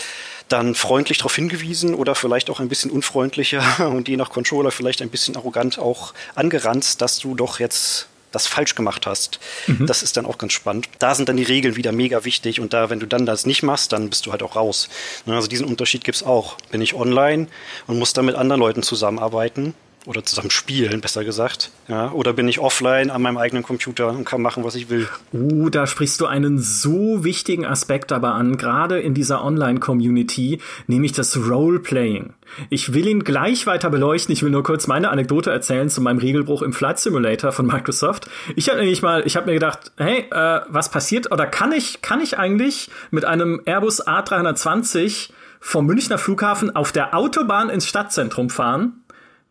[0.48, 5.02] dann freundlich darauf hingewiesen oder vielleicht auch ein bisschen unfreundlicher und je nach Controller vielleicht
[5.02, 9.38] ein bisschen arrogant auch angeranzt, dass du doch jetzt das falsch gemacht hast.
[9.66, 9.86] Mhm.
[9.86, 10.88] Das ist dann auch ganz spannend.
[10.98, 13.62] Da sind dann die Regeln wieder mega wichtig und da, wenn du dann das nicht
[13.62, 14.88] machst, dann bist du halt auch raus.
[15.26, 16.56] Also diesen Unterschied gibt's auch.
[16.70, 17.46] Bin ich online
[17.86, 19.74] und muss dann mit anderen Leuten zusammenarbeiten,
[20.06, 21.70] oder zusammen spielen, besser gesagt.
[21.88, 25.08] Ja, oder bin ich offline an meinem eigenen Computer und kann machen, was ich will.
[25.32, 31.12] Uh, da sprichst du einen so wichtigen Aspekt aber an, gerade in dieser Online-Community, nämlich
[31.12, 32.34] das Roleplaying.
[32.70, 34.32] Ich will ihn gleich weiter beleuchten.
[34.32, 38.28] Ich will nur kurz meine Anekdote erzählen zu meinem Regelbruch im Flight Simulator von Microsoft.
[38.56, 42.02] Ich habe nämlich mal, ich habe mir gedacht, hey, äh, was passiert oder kann ich,
[42.02, 48.50] kann ich eigentlich mit einem Airbus A320 vom Münchner Flughafen auf der Autobahn ins Stadtzentrum
[48.50, 49.03] fahren?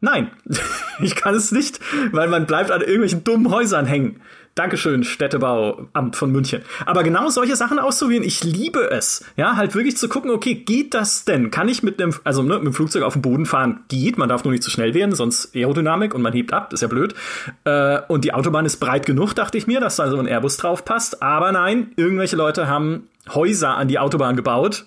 [0.04, 0.32] Nein,
[1.00, 1.80] ich kann es nicht,
[2.12, 4.20] weil man bleibt an irgendwelchen dummen Häusern hängen.
[4.54, 6.62] Dankeschön, Städtebauamt von München.
[6.86, 9.24] Aber genau solche Sachen auszuwählen, ich liebe es.
[9.38, 11.52] Ja, halt wirklich zu gucken, okay, geht das denn?
[11.52, 13.80] Kann ich mit einem, also ne, mit dem Flugzeug auf dem Boden fahren?
[13.88, 16.82] Geht, man darf nur nicht zu schnell werden, sonst Aerodynamik und man hebt ab, ist
[16.82, 17.16] ja blöd.
[17.64, 20.58] Äh, und die Autobahn ist breit genug, dachte ich mir, dass da so ein Airbus
[20.58, 21.24] drauf passt.
[21.24, 24.86] Aber nein, irgendwelche Leute haben Häuser an die Autobahn gebaut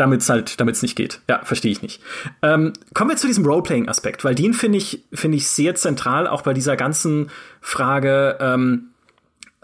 [0.00, 1.20] damit es halt, damit es nicht geht.
[1.28, 2.00] Ja, verstehe ich nicht.
[2.42, 6.42] Ähm, kommen wir zu diesem Roleplaying-Aspekt, weil den finde ich, finde ich sehr zentral, auch
[6.42, 7.30] bei dieser ganzen
[7.60, 8.88] Frage, ähm,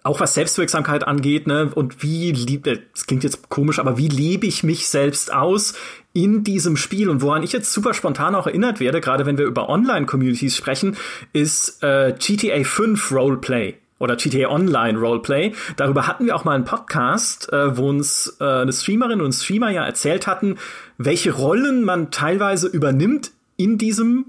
[0.02, 4.08] auch was Selbstwirksamkeit angeht, ne, und wie lieb, äh, das klingt jetzt komisch, aber wie
[4.08, 5.74] lebe ich mich selbst aus
[6.12, 9.46] in diesem Spiel und woran ich jetzt super spontan auch erinnert werde, gerade wenn wir
[9.46, 10.96] über Online-Communities sprechen,
[11.32, 13.76] ist äh, GTA 5 Roleplay.
[13.98, 15.52] Oder GTA Online Roleplay.
[15.76, 19.70] Darüber hatten wir auch mal einen Podcast, äh, wo uns äh, eine Streamerin und Streamer
[19.70, 20.56] ja erzählt hatten,
[20.98, 24.26] welche Rollen man teilweise übernimmt in diesem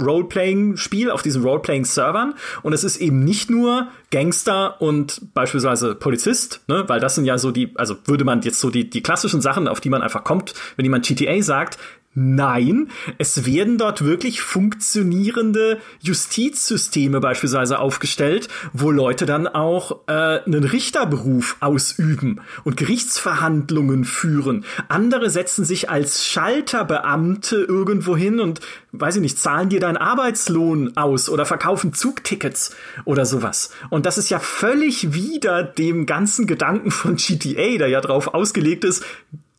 [0.00, 2.34] Roleplaying-Spiel, auf diesen Roleplaying-Servern.
[2.62, 6.84] Und es ist eben nicht nur Gangster und beispielsweise Polizist, ne?
[6.86, 9.66] weil das sind ja so die, also würde man jetzt so die, die klassischen Sachen,
[9.66, 11.78] auf die man einfach kommt, wenn jemand GTA sagt,
[12.20, 20.64] Nein, es werden dort wirklich funktionierende Justizsysteme beispielsweise aufgestellt, wo Leute dann auch äh, einen
[20.64, 24.64] Richterberuf ausüben und Gerichtsverhandlungen führen.
[24.88, 30.96] Andere setzen sich als Schalterbeamte irgendwo hin und, weiß ich nicht, zahlen dir deinen Arbeitslohn
[30.96, 33.70] aus oder verkaufen Zugtickets oder sowas.
[33.90, 38.82] Und das ist ja völlig wieder dem ganzen Gedanken von GTA, der ja drauf ausgelegt
[38.82, 39.04] ist,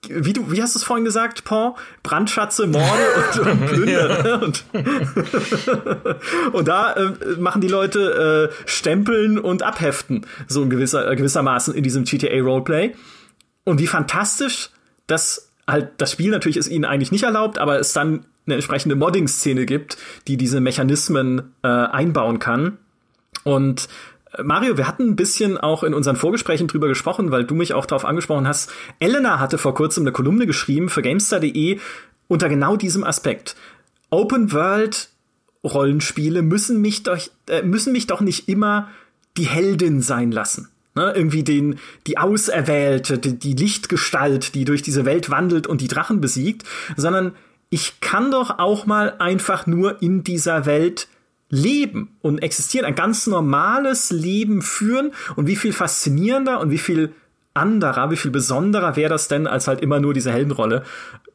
[0.08, 1.74] wie du, wie hast du es vorhin gesagt, Paul?
[2.04, 4.42] Brandschatze, Morde und, und Plünder.
[4.42, 4.64] und,
[6.54, 11.74] und, da äh, machen die Leute äh, Stempeln und Abheften, so in gewisser, äh, gewissermaßen
[11.74, 12.96] in diesem GTA Roleplay.
[13.66, 14.70] Und wie fantastisch,
[15.08, 18.96] dass halt das Spiel natürlich ist ihnen eigentlich nicht erlaubt, aber es dann eine entsprechende
[18.96, 22.78] Modding-Szene gibt, die diese Mechanismen äh, einbauen kann.
[23.44, 23.88] Und
[24.42, 27.86] Mario, wir hatten ein bisschen auch in unseren Vorgesprächen drüber gesprochen, weil du mich auch
[27.86, 28.72] darauf angesprochen hast.
[29.00, 31.80] Elena hatte vor kurzem eine Kolumne geschrieben für GameStar.de
[32.28, 33.56] unter genau diesem Aspekt.
[34.12, 35.10] Open World
[35.64, 38.90] Rollenspiele müssen mich doch, äh, müssen mich doch nicht immer
[39.38, 40.70] die Heldin sein lassen.
[40.96, 41.12] Ne?
[41.16, 46.22] Irgendwie den, die Auserwählte, die, die Lichtgestalt, die durch diese Welt wandelt und die Drachen
[46.22, 46.64] besiegt,
[46.96, 47.34] sondern
[47.70, 51.08] ich kann doch auch mal einfach nur in dieser Welt
[51.50, 57.14] leben und existieren, ein ganz normales Leben führen und wie viel faszinierender und wie viel
[57.54, 60.84] anderer, wie viel besonderer wäre das denn, als halt immer nur diese Heldenrolle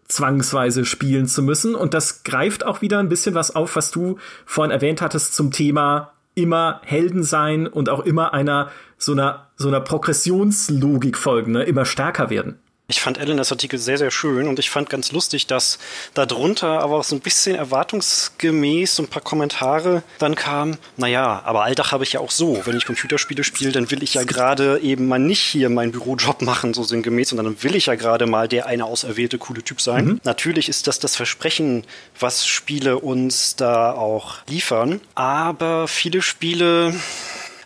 [0.07, 1.75] zwangsweise spielen zu müssen.
[1.75, 5.51] Und das greift auch wieder ein bisschen was auf, was du vorhin erwähnt hattest zum
[5.51, 11.63] Thema immer Helden sein und auch immer einer so einer so einer Progressionslogik folgen, ne?
[11.65, 12.59] immer stärker werden.
[12.87, 15.79] Ich fand Elenas Artikel sehr, sehr schön und ich fand ganz lustig, dass
[16.13, 20.77] darunter aber auch so ein bisschen erwartungsgemäß so ein paar Kommentare dann kamen.
[20.99, 22.61] Naja, aber Alltag habe ich ja auch so.
[22.67, 26.43] Wenn ich Computerspiele spiele, dann will ich ja gerade eben mal nicht hier meinen Bürojob
[26.43, 29.81] machen, so sinngemäß, sondern dann will ich ja gerade mal der eine auserwählte coole Typ
[29.81, 30.05] sein.
[30.05, 30.21] Mhm.
[30.25, 31.85] Natürlich ist das das Versprechen,
[32.21, 35.01] was Spiele uns da auch liefern.
[35.15, 36.95] Aber viele Spiele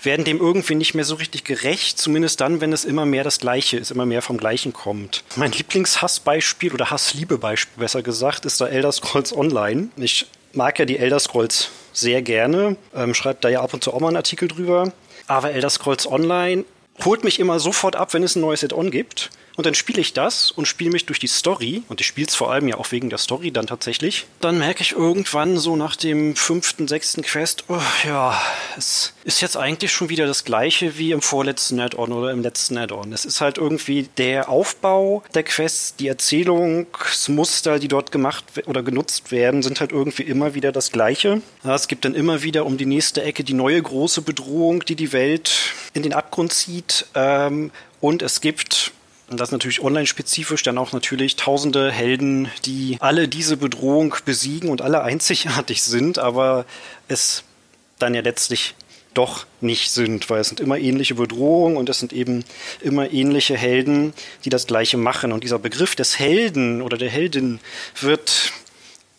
[0.03, 3.39] werden dem irgendwie nicht mehr so richtig gerecht, zumindest dann, wenn es immer mehr das
[3.39, 5.25] Gleiche ist, immer mehr vom Gleichen kommt.
[5.37, 9.89] Mein Lieblingshassbeispiel oder Hassliebe-Beispiel besser gesagt, ist da Elder Scrolls Online.
[9.97, 13.93] Ich mag ja die Elder Scrolls sehr gerne, ähm, schreibt da ja ab und zu
[13.93, 14.93] auch mal einen Artikel drüber.
[15.27, 16.65] Aber Elder Scrolls Online
[17.05, 19.31] holt mich immer sofort ab, wenn es ein neues Add-on gibt.
[19.59, 21.83] Und dann spiele ich das und spiele mich durch die Story.
[21.89, 24.27] Und ich spiele es vor allem ja auch wegen der Story dann tatsächlich.
[24.41, 28.41] Dann merke ich irgendwann so nach dem fünften, sechsten Quest, oh, ja,
[28.77, 32.79] es ist jetzt eigentlich schon wieder das gleiche wie im vorletzten Add-on oder im letzten
[32.79, 33.13] Add-on.
[33.13, 39.33] Es ist halt irgendwie der Aufbau der Quests, die Erzählungsmuster, die dort gemacht oder genutzt
[39.33, 41.43] werden, sind halt irgendwie immer wieder das gleiche.
[41.65, 45.13] Es gibt dann immer wieder um die nächste Ecke die neue große Bedrohung, die die
[45.13, 47.07] Welt in den Abgrund zieht.
[47.17, 48.93] Ähm, und es gibt
[49.31, 54.81] und das natürlich online-spezifisch, dann auch natürlich tausende Helden, die alle diese Bedrohung besiegen und
[54.81, 56.65] alle einzigartig sind, aber
[57.09, 57.45] es
[57.99, 58.75] dann ja letztlich
[59.15, 62.45] doch nicht sind, weil es sind immer ähnliche Bedrohungen und es sind eben
[62.81, 64.13] immer ähnliche Helden,
[64.45, 65.33] die das Gleiche machen.
[65.33, 67.59] Und dieser Begriff des Helden oder der Heldin
[68.01, 68.53] wird,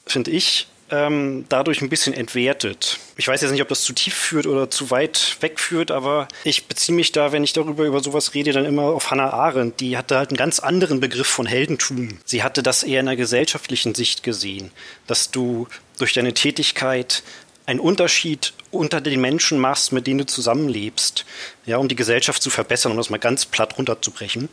[0.06, 2.99] finde ich, ähm, dadurch ein bisschen entwertet.
[3.17, 6.28] Ich weiß jetzt nicht, ob das zu tief führt oder zu weit weg führt, aber
[6.43, 9.80] ich beziehe mich da, wenn ich darüber über sowas rede, dann immer auf Hannah Arendt.
[9.80, 12.19] Die hatte halt einen ganz anderen Begriff von Heldentum.
[12.25, 14.71] Sie hatte das eher in einer gesellschaftlichen Sicht gesehen,
[15.08, 17.23] dass du durch deine Tätigkeit
[17.65, 21.25] einen Unterschied unter den Menschen machst, mit denen du zusammenlebst,
[21.65, 24.49] ja, um die Gesellschaft zu verbessern, um das mal ganz platt runterzubrechen.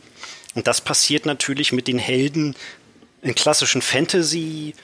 [0.53, 2.55] Und das passiert natürlich mit den Helden
[3.21, 4.75] in klassischen Fantasy,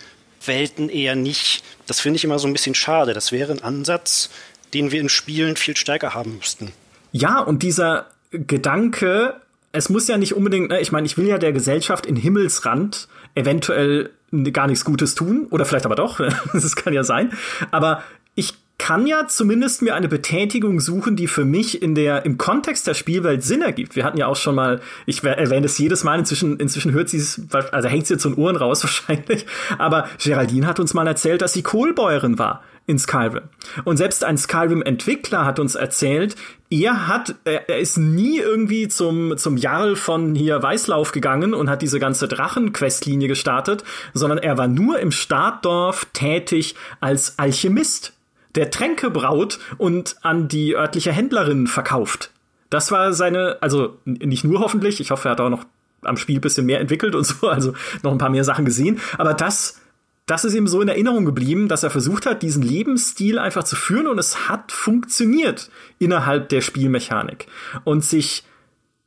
[0.46, 1.64] Welten eher nicht.
[1.88, 3.14] Das finde ich immer so ein bisschen schade.
[3.14, 4.30] Das wäre ein Ansatz,
[4.74, 6.72] den wir in Spielen viel stärker haben müssten.
[7.12, 9.36] Ja, und dieser Gedanke,
[9.72, 13.08] es muss ja nicht unbedingt, ne, ich meine, ich will ja der Gesellschaft in Himmelsrand
[13.36, 14.10] eventuell
[14.52, 16.20] gar nichts Gutes tun, oder vielleicht aber doch,
[16.54, 17.32] das kann ja sein,
[17.70, 18.04] aber
[18.36, 22.86] ich kann ja zumindest mir eine Betätigung suchen, die für mich in der, im Kontext
[22.86, 23.96] der Spielwelt Sinn ergibt.
[23.96, 27.16] Wir hatten ja auch schon mal, ich erwähne es jedes Mal, inzwischen, inzwischen hört sie
[27.16, 27.42] es,
[27.72, 29.46] also hängt sie jetzt in Ohren raus wahrscheinlich,
[29.78, 33.44] aber Geraldine hat uns mal erzählt, dass sie Kohlbäuerin war in Skyrim.
[33.86, 36.36] Und selbst ein Skyrim-Entwickler hat uns erzählt,
[36.70, 41.82] er hat, er ist nie irgendwie zum, zum Jarl von hier Weißlauf gegangen und hat
[41.82, 48.12] diese ganze Drachen-Questlinie gestartet, sondern er war nur im Startdorf tätig als Alchemist
[48.56, 52.32] der Tränke braut und an die örtliche Händlerin verkauft.
[52.70, 55.66] Das war seine, also nicht nur hoffentlich, ich hoffe, er hat auch noch
[56.02, 59.34] am Spiel bisschen mehr entwickelt und so, also noch ein paar mehr Sachen gesehen, aber
[59.34, 59.80] das
[60.26, 63.76] das ist ihm so in Erinnerung geblieben, dass er versucht hat, diesen Lebensstil einfach zu
[63.76, 67.48] führen und es hat funktioniert innerhalb der Spielmechanik.
[67.84, 68.46] Und sich,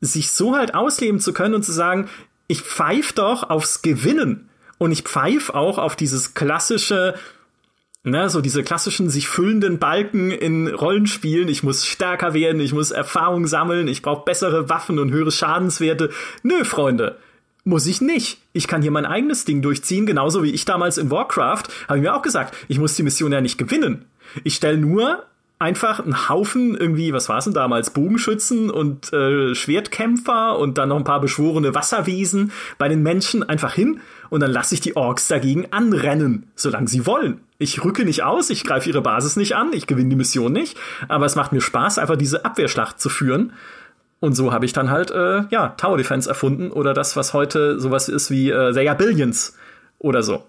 [0.01, 2.09] sich so halt ausleben zu können und zu sagen,
[2.49, 7.15] ich pfeif doch aufs Gewinnen und ich pfeif auch auf dieses klassische,
[8.07, 11.49] ne, so diese klassischen sich füllenden Balken in Rollenspielen.
[11.49, 16.11] Ich muss stärker werden, ich muss Erfahrung sammeln, ich brauche bessere Waffen und höhere Schadenswerte.
[16.43, 17.17] Nö, Freunde
[17.65, 18.39] muss ich nicht.
[18.53, 22.03] Ich kann hier mein eigenes Ding durchziehen, genauso wie ich damals in Warcraft, habe ich
[22.03, 24.05] mir auch gesagt, ich muss die Mission ja nicht gewinnen.
[24.45, 25.25] Ich stelle nur
[25.59, 30.91] einfach einen Haufen irgendwie, was war es denn damals, Bogenschützen und äh, Schwertkämpfer und dann
[30.91, 34.01] noch ein paar beschworene Wasserwesen bei den Menschen einfach hin
[34.31, 37.41] und dann lasse ich die Orks dagegen anrennen, solange sie wollen.
[37.59, 40.77] Ich rücke nicht aus, ich greife ihre Basis nicht an, ich gewinne die Mission nicht,
[41.09, 43.53] aber es macht mir Spaß, einfach diese Abwehrschlacht zu führen
[44.21, 47.79] und so habe ich dann halt, äh, ja, Tower Defense erfunden oder das, was heute
[47.79, 49.55] sowas ist wie äh, are Billions
[49.99, 50.45] oder so.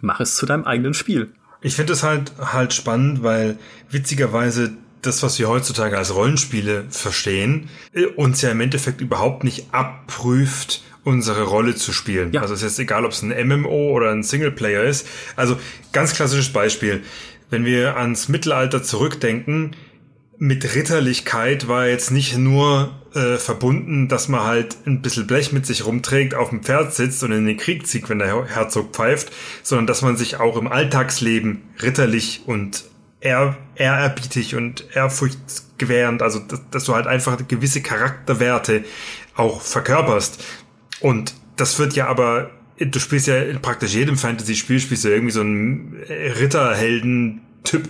[0.00, 1.30] Mach es zu deinem eigenen Spiel.
[1.60, 3.58] Ich finde es halt halt spannend, weil
[3.90, 4.72] witzigerweise
[5.02, 10.82] das, was wir heutzutage als Rollenspiele verstehen, äh, uns ja im Endeffekt überhaupt nicht abprüft,
[11.08, 12.32] unsere Rolle zu spielen.
[12.32, 12.42] Ja.
[12.42, 15.06] Also es ist jetzt egal, ob es ein MMO oder ein Singleplayer ist.
[15.36, 15.58] Also
[15.92, 17.02] ganz klassisches Beispiel.
[17.48, 19.74] Wenn wir ans Mittelalter zurückdenken,
[20.36, 25.66] mit Ritterlichkeit war jetzt nicht nur äh, verbunden, dass man halt ein bisschen Blech mit
[25.66, 29.32] sich rumträgt, auf dem Pferd sitzt und in den Krieg zieht, wenn der Herzog pfeift,
[29.62, 32.84] sondern dass man sich auch im Alltagsleben ritterlich und
[33.20, 38.84] ehr ehrerbietig und ehrfurchtgewährend, also dass, dass du halt einfach gewisse Charakterwerte
[39.34, 40.44] auch verkörperst.
[41.00, 45.32] Und das wird ja aber, du spielst ja in praktisch jedem Fantasy-Spiel, spielst du irgendwie
[45.32, 47.88] so einen Ritterhelden-Typ,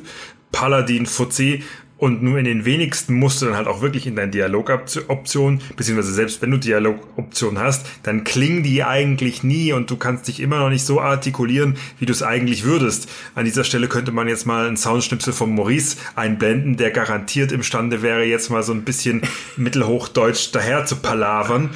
[0.51, 1.63] Paladin, Fuzzi
[1.99, 6.13] und nur in den wenigsten musst du dann halt auch wirklich in deine Dialogoption, beziehungsweise
[6.13, 10.61] selbst wenn du Dialogoption hast, dann klingen die eigentlich nie und du kannst dich immer
[10.61, 13.11] noch nicht so artikulieren, wie du es eigentlich würdest.
[13.35, 18.01] An dieser Stelle könnte man jetzt mal einen Soundschnipsel von Maurice einblenden, der garantiert imstande
[18.01, 19.23] wäre, jetzt mal so ein bisschen
[19.57, 21.71] mittelhochdeutsch daher zu palavern.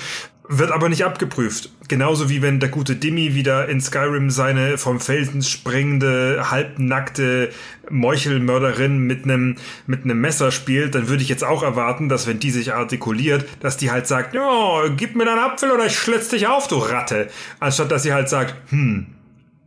[0.49, 1.71] Wird aber nicht abgeprüft.
[1.87, 7.51] Genauso wie wenn der gute Dimmy wieder in Skyrim seine vom Felsen springende, halbnackte
[7.91, 12.41] Meuchelmörderin mit einem mit einem Messer spielt, dann würde ich jetzt auch erwarten, dass wenn
[12.41, 16.29] die sich artikuliert, dass die halt sagt, ja, gib mir deinen Apfel oder ich schlitz
[16.29, 17.29] dich auf, du Ratte.
[17.61, 19.07] Anstatt dass sie halt sagt, hm,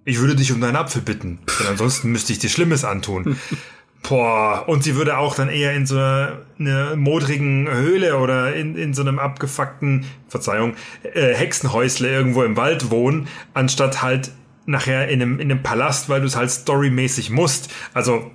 [0.03, 3.38] ich würde dich um deinen Apfel bitten, denn ansonsten müsste ich dir Schlimmes antun.
[4.07, 8.75] Boah, und sie würde auch dann eher in so einer, einer modrigen Höhle oder in,
[8.75, 14.31] in so einem abgefuckten, Verzeihung, äh, Hexenhäusle irgendwo im Wald wohnen, anstatt halt
[14.65, 17.71] nachher in einem, in einem Palast, weil du es halt storymäßig musst.
[17.93, 18.31] Also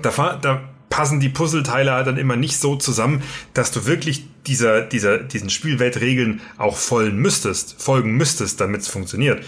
[0.00, 0.60] da, da
[0.90, 3.22] passen die Puzzleteile halt dann immer nicht so zusammen,
[3.54, 9.44] dass du wirklich dieser, dieser, diesen Spielweltregeln auch folgen müsstest, folgen müsstest, damit es funktioniert.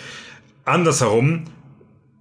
[0.65, 1.45] Andersherum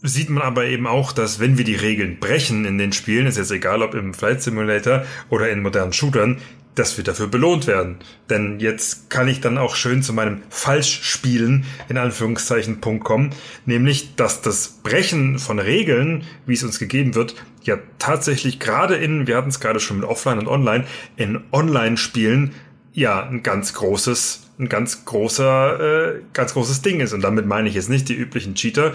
[0.04, 3.38] sieht man aber eben auch, dass wenn wir die Regeln brechen in den Spielen, ist
[3.38, 6.38] jetzt egal ob im Flight Simulator oder in modernen Shootern,
[6.76, 7.98] dass wir dafür belohnt werden.
[8.30, 13.30] Denn jetzt kann ich dann auch schön zu meinem Falschspielen in Anführungszeichen Punkt kommen,
[13.66, 19.28] nämlich dass das Brechen von Regeln, wie es uns gegeben wird, ja tatsächlich gerade in,
[19.28, 20.86] wir hatten es gerade schon mit Offline und Online,
[21.16, 22.54] in Online-Spielen
[22.92, 27.14] ja ein ganz großes, ein ganz großer, äh, ganz großes Ding ist.
[27.14, 28.94] Und damit meine ich jetzt nicht die üblichen Cheater,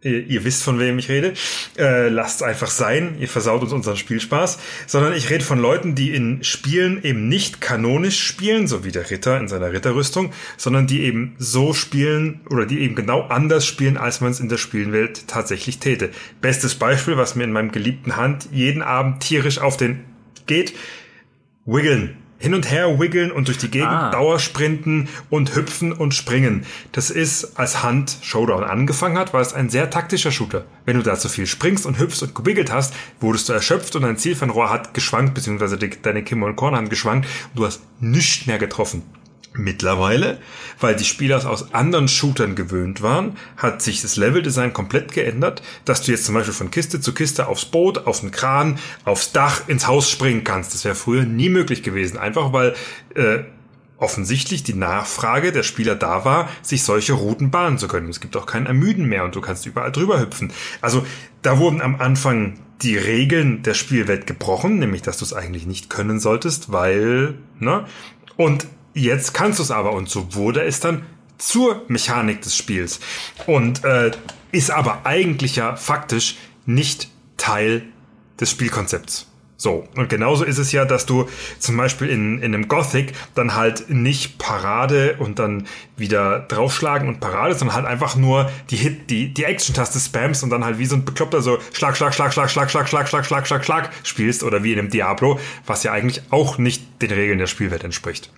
[0.00, 1.32] Ihr, ihr, wisst, von wem ich rede.
[1.76, 4.58] Äh, lasst einfach sein, ihr versaut uns unseren Spielspaß.
[4.86, 9.10] Sondern ich rede von Leuten, die in Spielen eben nicht kanonisch spielen, so wie der
[9.10, 13.96] Ritter in seiner Ritterrüstung, sondern die eben so spielen oder die eben genau anders spielen,
[13.96, 16.10] als man es in der Spielenwelt tatsächlich täte.
[16.40, 20.04] Bestes Beispiel, was mir in meinem geliebten Hand jeden Abend tierisch auf den
[20.46, 20.74] geht,
[21.66, 24.10] Wiggeln hin und her wiggeln und durch die Gegend ah.
[24.10, 26.64] Dauersprinten und hüpfen und springen.
[26.92, 30.64] Das ist, als Hand Showdown angefangen hat, war es ein sehr taktischer Shooter.
[30.84, 34.02] Wenn du da zu viel springst und hüpfst und gebiggelt hast, wurdest du erschöpft und
[34.02, 38.46] dein Zielfernrohr hat geschwankt, beziehungsweise deine Kim- und Korn haben geschwankt und du hast nichts
[38.46, 39.02] mehr getroffen.
[39.54, 40.38] Mittlerweile,
[40.78, 46.02] weil die Spieler aus anderen Shootern gewöhnt waren, hat sich das Leveldesign komplett geändert, dass
[46.02, 49.62] du jetzt zum Beispiel von Kiste zu Kiste aufs Boot, auf den Kran, aufs Dach,
[49.66, 50.74] ins Haus springen kannst.
[50.74, 52.74] Das wäre früher nie möglich gewesen, einfach weil
[53.14, 53.40] äh,
[53.98, 58.08] offensichtlich die Nachfrage der Spieler da war, sich solche Routen bahnen zu können.
[58.08, 60.52] Es gibt auch kein Ermüden mehr und du kannst überall drüber hüpfen.
[60.80, 61.04] Also
[61.42, 65.90] da wurden am Anfang die Regeln der Spielwelt gebrochen, nämlich dass du es eigentlich nicht
[65.90, 67.86] können solltest, weil, ne?
[68.36, 71.06] Und Jetzt kannst du es aber und so wurde es dann
[71.38, 73.00] zur Mechanik des Spiels
[73.46, 74.10] und äh,
[74.50, 76.36] ist aber eigentlich ja faktisch
[76.66, 77.82] nicht Teil
[78.40, 79.28] des Spielkonzepts.
[79.60, 81.28] So, und genauso ist es ja, dass du
[81.58, 85.66] zum Beispiel in, in einem Gothic dann halt nicht Parade und dann
[85.96, 90.50] wieder draufschlagen und Parade, sondern halt einfach nur die Hit, die, die Action-Taste spamst und
[90.50, 93.26] dann halt wie so ein Bekloppter so Schlag, Schlag, Schlag, Schlag, Schlag, Schlag, Schlag, Schlag,
[93.26, 97.10] Schlag, Schlag, Schlag spielst oder wie in einem Diablo, was ja eigentlich auch nicht den
[97.10, 98.30] Regeln der Spielwelt entspricht.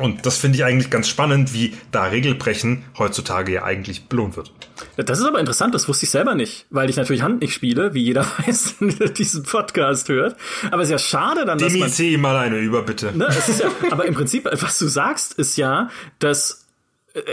[0.00, 4.52] Und das finde ich eigentlich ganz spannend, wie da Regelbrechen heutzutage ja eigentlich belohnt wird.
[4.96, 7.94] Das ist aber interessant, das wusste ich selber nicht, weil ich natürlich Hand nicht spiele,
[7.94, 10.36] wie jeder weiß, der diesen Podcast hört.
[10.70, 11.90] Aber es ist ja schade dann, dass man...
[11.98, 13.16] ihm mal eine über, bitte.
[13.16, 13.28] Ne,
[13.58, 16.66] ja, aber im Prinzip, was du sagst, ist ja, dass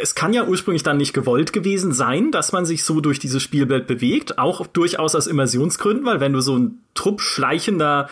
[0.02, 3.40] es kann ja ursprünglich dann nicht gewollt gewesen sein, dass man sich so durch diese
[3.40, 8.10] Spielwelt bewegt, auch durchaus aus Immersionsgründen, weil wenn du so ein Trupp schleichender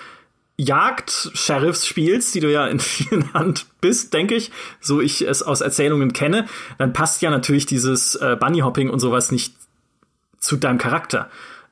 [0.58, 5.62] Jagd-Sheriffs spielst, die du ja in vielen Hand bist, denke ich, so ich es aus
[5.62, 6.47] Erzählungen kenne,
[6.78, 9.56] dann passt ja natürlich dieses äh, Bunny-Hopping und sowas nicht
[10.39, 11.30] zu deinem Charakter.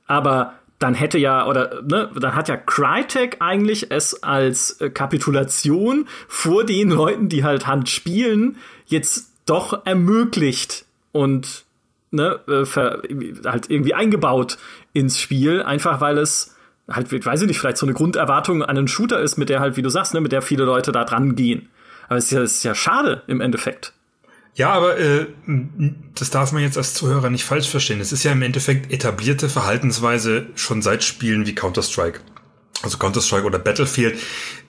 [0.08, 6.08] Aber dann hätte ja, oder ne, dann hat ja Crytek eigentlich es als äh, Kapitulation
[6.28, 8.58] vor den Leuten, die halt Hand spielen,
[8.88, 11.64] jetzt doch ermöglicht und
[12.12, 12.66] ne, äh,
[13.46, 14.58] halt irgendwie eingebaut
[14.92, 16.53] ins Spiel, einfach weil es
[16.90, 19.78] halt, weiß ich nicht, vielleicht so eine Grunderwartung an einen Shooter ist, mit der halt,
[19.78, 21.70] wie du sagst, ne, mit der viele Leute da dran gehen.
[22.08, 23.94] Aber es ist ja, es ist ja schade im Endeffekt.
[24.56, 25.26] Ja, aber äh,
[26.16, 28.00] das darf man jetzt als Zuhörer nicht falsch verstehen.
[28.00, 32.20] Es ist ja im Endeffekt etablierte Verhaltensweise schon seit Spielen wie Counter-Strike.
[32.84, 34.20] Also Counter-Strike oder Battlefield,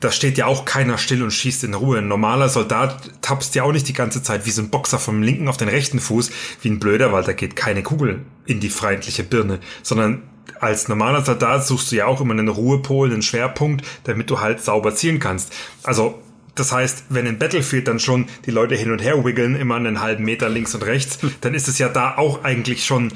[0.00, 1.98] da steht ja auch keiner still und schießt in Ruhe.
[1.98, 5.20] Ein normaler Soldat tapst ja auch nicht die ganze Zeit wie so ein Boxer vom
[5.20, 6.30] linken auf den rechten Fuß,
[6.62, 10.22] wie ein Blöder, weil da geht keine Kugel in die feindliche Birne, sondern
[10.60, 14.62] als normaler Soldat suchst du ja auch immer einen Ruhepol, einen Schwerpunkt, damit du halt
[14.62, 15.52] sauber zielen kannst.
[15.82, 16.22] Also
[16.54, 20.00] das heißt, wenn in Battlefield dann schon die Leute hin und her wiggeln, immer einen
[20.00, 23.12] halben Meter links und rechts, dann ist es ja da auch eigentlich schon,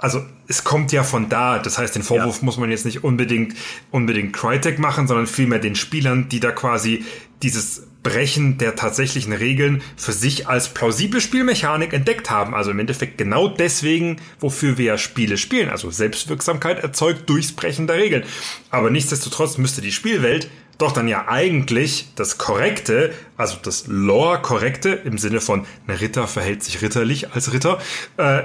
[0.00, 1.58] also es kommt ja von da.
[1.58, 2.44] Das heißt, den Vorwurf ja.
[2.44, 3.54] muss man jetzt nicht unbedingt,
[3.90, 7.04] unbedingt Crytek machen, sondern vielmehr den Spielern, die da quasi
[7.42, 12.54] dieses Brechen der tatsächlichen Regeln für sich als plausible Spielmechanik entdeckt haben.
[12.54, 15.70] Also im Endeffekt genau deswegen, wofür wir ja Spiele spielen.
[15.70, 18.22] Also Selbstwirksamkeit erzeugt durchs Brechen der Regeln.
[18.70, 20.48] Aber nichtsdestotrotz müsste die Spielwelt
[20.78, 26.62] doch dann ja eigentlich das Korrekte, also das Lore-Korrekte im Sinne von ein Ritter verhält
[26.62, 27.78] sich ritterlich als Ritter,
[28.16, 28.42] äh,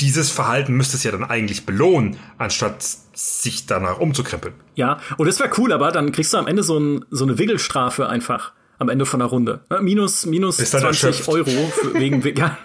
[0.00, 2.82] dieses Verhalten müsste es ja dann eigentlich belohnen, anstatt
[3.12, 4.54] sich danach umzukrempeln.
[4.74, 7.38] Ja, und das wäre cool, aber dann kriegst du am Ende so, ein, so eine
[7.38, 9.60] Wiggelstrafe einfach am Ende von der Runde.
[9.80, 12.58] Minus, minus 20 Euro für, wegen, ja.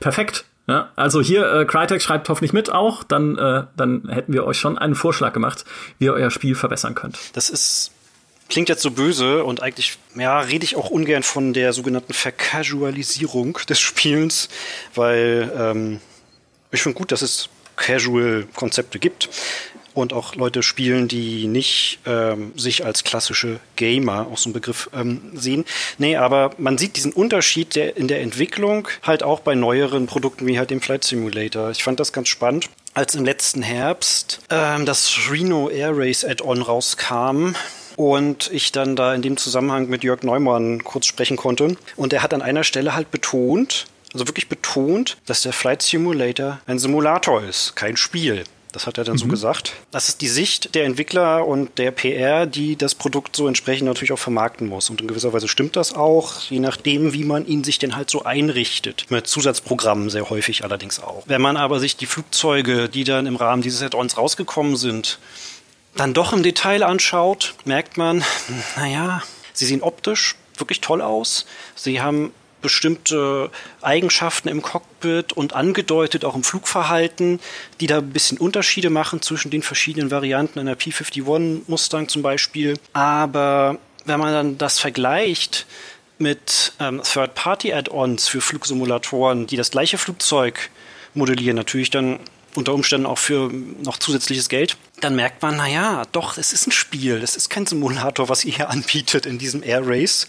[0.00, 0.44] Perfekt.
[0.66, 4.58] Ja, also hier, äh, Crytek schreibt hoffentlich mit auch, dann, äh, dann hätten wir euch
[4.58, 5.64] schon einen Vorschlag gemacht,
[5.98, 7.18] wie ihr euer Spiel verbessern könnt.
[7.34, 7.92] Das ist
[8.48, 13.58] klingt jetzt so böse und eigentlich, ja, rede ich auch ungern von der sogenannten Vercasualisierung
[13.68, 14.50] des Spielens,
[14.94, 16.00] weil ähm,
[16.70, 19.30] ich finde gut, dass es Casual-Konzepte gibt
[19.94, 24.90] und auch Leute spielen, die nicht ähm, sich als klassische Gamer, auch so ein Begriff,
[24.94, 25.64] ähm, sehen.
[25.98, 30.46] Nee, aber man sieht diesen Unterschied der, in der Entwicklung halt auch bei neueren Produkten
[30.46, 31.70] wie halt dem Flight Simulator.
[31.70, 32.68] Ich fand das ganz spannend.
[32.94, 37.54] Als im letzten Herbst ähm, das Reno Air Race Add-on rauskam,
[37.96, 41.76] und ich dann da in dem Zusammenhang mit Jörg Neumann kurz sprechen konnte.
[41.96, 46.60] Und er hat an einer Stelle halt betont, also wirklich betont, dass der Flight Simulator
[46.66, 48.44] ein Simulator ist, kein Spiel.
[48.72, 49.20] Das hat er dann mhm.
[49.20, 49.74] so gesagt.
[49.90, 54.12] Das ist die Sicht der Entwickler und der PR, die das Produkt so entsprechend natürlich
[54.12, 54.88] auch vermarkten muss.
[54.88, 58.10] Und in gewisser Weise stimmt das auch, je nachdem, wie man ihn sich denn halt
[58.10, 59.06] so einrichtet.
[59.10, 61.22] Mit Zusatzprogrammen sehr häufig allerdings auch.
[61.26, 65.18] Wenn man aber sich die Flugzeuge, die dann im Rahmen dieses Add-ons rausgekommen sind,
[65.94, 68.24] dann doch im Detail anschaut, merkt man,
[68.76, 71.46] naja, sie sehen optisch wirklich toll aus.
[71.74, 72.32] Sie haben
[72.62, 73.50] bestimmte
[73.82, 77.40] Eigenschaften im Cockpit und angedeutet auch im Flugverhalten,
[77.80, 82.78] die da ein bisschen Unterschiede machen zwischen den verschiedenen Varianten einer P-51 Mustang zum Beispiel.
[82.92, 85.66] Aber wenn man dann das vergleicht
[86.18, 90.70] mit ähm, Third-Party-Add-ons für Flugsimulatoren, die das gleiche Flugzeug
[91.14, 92.20] modellieren, natürlich dann
[92.54, 93.50] unter Umständen auch für
[93.82, 97.66] noch zusätzliches Geld, dann merkt man, naja, doch, es ist ein Spiel, es ist kein
[97.66, 100.26] Simulator, was ihr hier anbietet in diesem Air Race.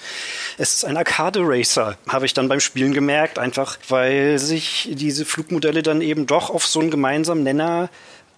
[0.57, 5.26] Es ist ein Arcade Racer, habe ich dann beim Spielen gemerkt, einfach weil sich diese
[5.26, 7.89] Flugmodelle dann eben doch auf so einen gemeinsamen Nenner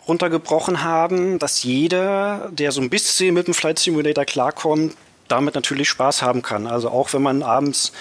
[0.07, 4.95] runtergebrochen haben, dass jeder, der so ein bisschen mit dem Flight Simulator klarkommt,
[5.27, 6.67] damit natürlich Spaß haben kann.
[6.67, 7.91] Also auch wenn man abends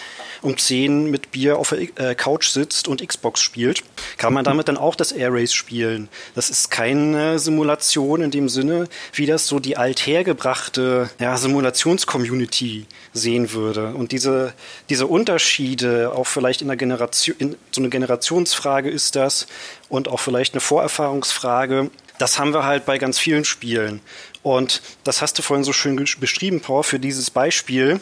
[0.44, 3.82] um 10 mit Bier auf der äh, Couch sitzt und Xbox spielt,
[4.18, 6.08] kann man damit dann auch das Air Race spielen.
[6.34, 13.52] Das ist keine Simulation in dem Sinne, wie das so die althergebrachte ja, Simulations-Community sehen
[13.52, 13.94] würde.
[13.94, 14.52] Und diese,
[14.90, 19.46] diese Unterschiede, auch vielleicht in der Generation, so eine Generationsfrage ist das
[19.88, 24.00] und auch vielleicht eine Vorerfahrungsfrage, Das haben wir halt bei ganz vielen Spielen.
[24.44, 28.00] Und das hast du vorhin so schön beschrieben, Paul, für dieses Beispiel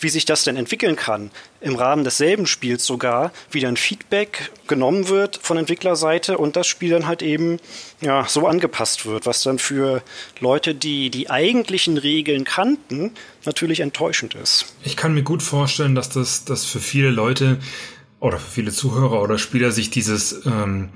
[0.00, 5.08] wie sich das denn entwickeln kann, im Rahmen desselben Spiels sogar, wie dann Feedback genommen
[5.08, 7.58] wird von Entwicklerseite und das Spiel dann halt eben
[8.00, 10.02] ja, so angepasst wird, was dann für
[10.40, 13.12] Leute, die die eigentlichen Regeln kannten,
[13.44, 14.74] natürlich enttäuschend ist.
[14.82, 17.58] Ich kann mir gut vorstellen, dass das dass für viele Leute
[18.20, 20.90] oder für viele Zuhörer oder Spieler sich dieses ähm,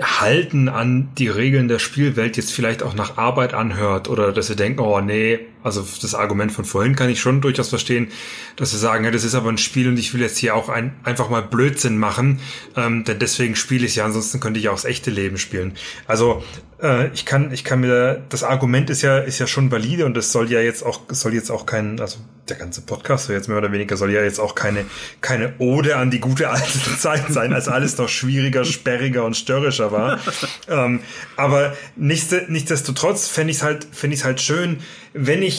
[0.00, 4.56] Halten an die Regeln der Spielwelt jetzt vielleicht auch nach Arbeit anhört oder dass sie
[4.56, 8.08] denken, oh nee, also das Argument von vorhin kann ich schon durchaus verstehen,
[8.56, 10.68] dass sie sagen, ja, das ist aber ein Spiel und ich will jetzt hier auch
[10.68, 12.40] ein, einfach mal Blödsinn machen,
[12.76, 15.74] ähm, denn deswegen spiele ich ja, ansonsten könnte ich auch das echte Leben spielen.
[16.06, 16.42] Also
[16.82, 20.16] äh, ich kann, ich kann mir, das Argument ist ja, ist ja schon valide und
[20.16, 23.48] es soll ja jetzt auch, soll jetzt auch kein, also der ganze Podcast so jetzt
[23.48, 24.84] mehr oder weniger soll ja jetzt auch keine,
[25.20, 29.92] keine Ode an die gute alte Zeit sein, als alles noch schwieriger, sperriger und störrischer
[29.92, 30.18] war.
[30.68, 31.00] ähm,
[31.36, 34.78] aber nichtsdestotrotz fände ich es halt, fände ich es halt schön,
[35.14, 35.51] wenn ich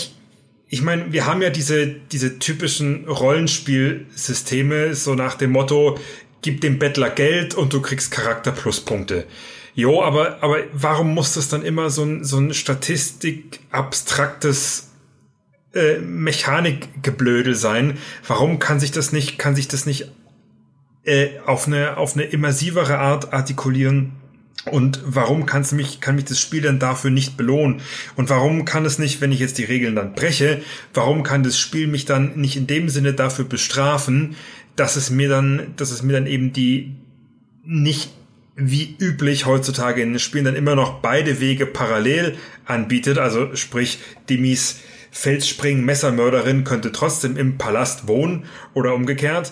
[0.73, 5.99] ich meine, wir haben ja diese, diese typischen Rollenspielsysteme, so nach dem Motto,
[6.41, 9.27] gib dem Bettler Geld und du kriegst Charakter-Pluspunkte.
[9.75, 14.93] Jo, aber, aber warum muss das dann immer so ein, so ein Statistik-abstraktes
[15.75, 17.99] äh, Mechanikgeblödel sein?
[18.27, 20.11] Warum kann sich das nicht, kann sich das nicht
[21.03, 24.13] äh, auf eine, auf eine immersivere Art artikulieren?
[24.65, 27.81] Und warum kann's mich, kann mich das Spiel dann dafür nicht belohnen?
[28.15, 30.61] Und warum kann es nicht, wenn ich jetzt die Regeln dann breche,
[30.93, 34.35] warum kann das Spiel mich dann nicht in dem Sinne dafür bestrafen,
[34.75, 36.95] dass es mir dann, dass es mir dann eben die
[37.65, 38.11] nicht
[38.55, 43.17] wie üblich heutzutage in den Spielen dann immer noch beide Wege parallel anbietet.
[43.17, 43.99] Also sprich,
[44.29, 44.79] Dimis
[45.11, 49.51] Felsspringen Messermörderin könnte trotzdem im Palast wohnen oder umgekehrt.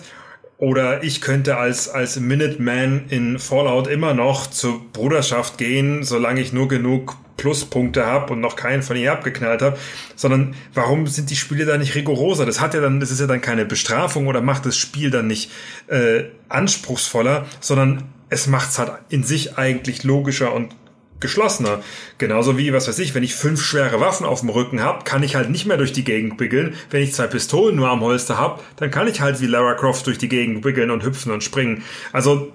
[0.62, 6.52] Oder ich könnte als, als Minuteman in Fallout immer noch zur Bruderschaft gehen, solange ich
[6.52, 9.76] nur genug Pluspunkte habe und noch keinen von ihr abgeknallt habe,
[10.14, 12.46] sondern warum sind die Spiele da nicht rigoroser?
[12.46, 15.26] Das hat ja dann, das ist ja dann keine Bestrafung oder macht das Spiel dann
[15.26, 15.50] nicht
[15.88, 20.76] äh, anspruchsvoller, sondern es macht's halt in sich eigentlich logischer und
[21.22, 21.80] geschlossener.
[22.18, 25.22] Genauso wie, was weiß ich, wenn ich fünf schwere Waffen auf dem Rücken habe, kann
[25.22, 26.74] ich halt nicht mehr durch die Gegend wickeln.
[26.90, 30.06] Wenn ich zwei Pistolen nur am Holster habe, dann kann ich halt wie Lara Croft
[30.06, 31.82] durch die Gegend wickeln und hüpfen und springen.
[32.12, 32.52] Also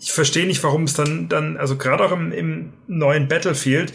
[0.00, 3.92] ich verstehe nicht, warum es dann, dann, also gerade auch im, im neuen Battlefield,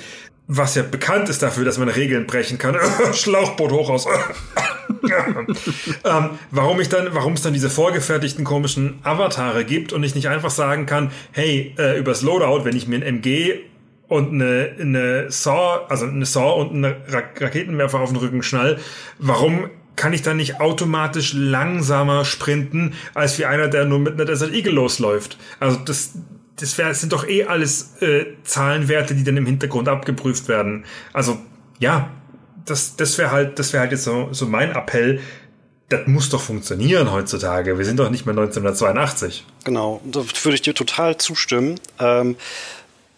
[0.52, 2.76] was ja bekannt ist dafür, dass man Regeln brechen kann.
[3.14, 4.08] Schlauchboot hoch aus.
[6.04, 10.28] ähm, warum ich dann, warum es dann diese vorgefertigten komischen Avatare gibt und ich nicht
[10.28, 13.60] einfach sagen kann, hey, äh, übers Loadout, wenn ich mir ein MG
[14.10, 18.80] und eine, eine Saw, also eine Saw und eine Ra Raketenwerfer auf den Rücken schnall,
[19.20, 24.26] warum kann ich dann nicht automatisch langsamer sprinten, als wie einer, der nur mit einer
[24.26, 25.38] Desert Eagle losläuft?
[25.60, 26.14] Also das,
[26.56, 30.86] das, wär, das sind doch eh alles äh, Zahlenwerte, die dann im Hintergrund abgeprüft werden.
[31.14, 31.38] Also
[31.80, 32.10] ja,
[32.66, 35.20] das, das wäre halt, das wäre halt jetzt so, so mein Appell.
[35.90, 37.78] Das muss doch funktionieren heutzutage.
[37.78, 39.46] Wir sind doch nicht mehr 1982.
[39.66, 41.80] Genau, da würde ich dir total zustimmen.
[42.00, 42.36] Ähm,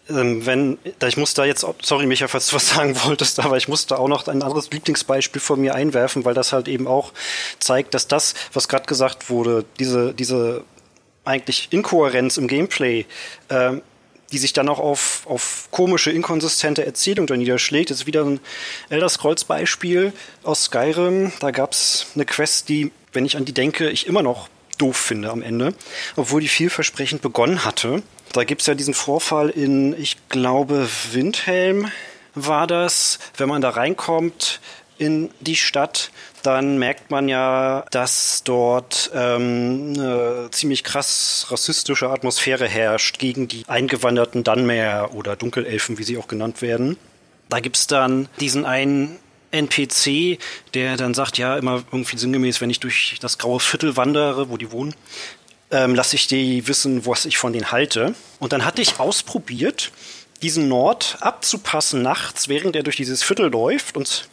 [0.08, 3.98] wenn, ich muss da jetzt, sorry Micha, falls du was sagen wolltest, aber ich musste
[3.98, 7.12] auch noch ein anderes Lieblingsbeispiel von mir einwerfen, weil das halt eben auch
[7.58, 10.64] zeigt, dass das, was gerade gesagt wurde, diese, diese
[11.24, 13.06] eigentlich Inkohärenz im Gameplay,
[13.48, 13.72] äh,
[14.32, 17.90] die sich dann auch auf, auf komische, inkonsistente Erzählung dann niederschlägt.
[17.90, 18.40] Ist wieder ein
[18.88, 21.32] Elder Scrolls Beispiel aus Skyrim.
[21.40, 24.48] Da gab es eine Quest, die, wenn ich an die denke, ich immer noch
[24.82, 25.74] doof finde am Ende,
[26.16, 28.02] obwohl die vielversprechend begonnen hatte.
[28.32, 31.90] Da gibt es ja diesen Vorfall in, ich glaube, Windhelm
[32.34, 33.18] war das.
[33.36, 34.60] Wenn man da reinkommt
[34.98, 36.10] in die Stadt,
[36.42, 43.64] dann merkt man ja, dass dort ähm, eine ziemlich krass rassistische Atmosphäre herrscht gegen die
[43.68, 46.96] eingewanderten Dunmer oder Dunkelelfen, wie sie auch genannt werden.
[47.48, 49.18] Da gibt es dann diesen einen
[49.52, 50.38] NPC,
[50.74, 54.56] der dann sagt, ja, immer irgendwie sinngemäß, wenn ich durch das graue Viertel wandere, wo
[54.56, 54.94] die wohnen,
[55.70, 58.14] ähm, lasse ich die wissen, was ich von denen halte.
[58.40, 59.92] Und dann hatte ich ausprobiert,
[60.42, 64.28] diesen Nord abzupassen nachts, während er durch dieses Viertel läuft und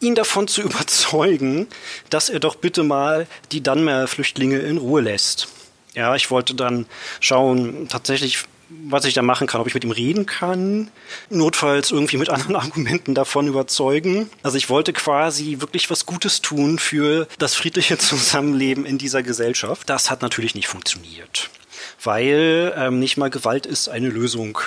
[0.00, 1.66] ihn davon zu überzeugen,
[2.10, 5.48] dass er doch bitte mal die Dunmer-Flüchtlinge in Ruhe lässt.
[5.94, 6.86] Ja, ich wollte dann
[7.20, 10.90] schauen, tatsächlich was ich da machen kann, ob ich mit ihm reden kann,
[11.30, 14.28] notfalls irgendwie mit anderen Argumenten davon überzeugen.
[14.42, 19.88] Also ich wollte quasi wirklich was Gutes tun für das friedliche Zusammenleben in dieser Gesellschaft.
[19.88, 21.50] Das hat natürlich nicht funktioniert,
[22.02, 24.58] weil ähm, nicht mal Gewalt ist eine Lösung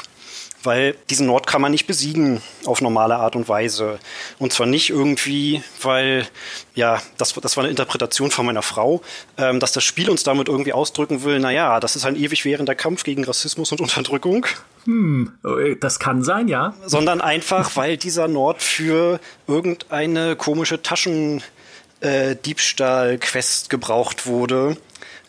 [0.63, 3.99] weil diesen Nord kann man nicht besiegen auf normale Art und Weise.
[4.39, 6.27] Und zwar nicht irgendwie, weil,
[6.75, 9.01] ja, das, das war eine Interpretation von meiner Frau,
[9.37, 12.75] ähm, dass das Spiel uns damit irgendwie ausdrücken will, naja, das ist ein ewig währender
[12.75, 14.45] Kampf gegen Rassismus und Unterdrückung.
[14.85, 15.33] Hm,
[15.79, 16.73] das kann sein, ja.
[16.85, 24.77] Sondern einfach, weil dieser Nord für irgendeine komische Taschendiebstahl-Quest äh, gebraucht wurde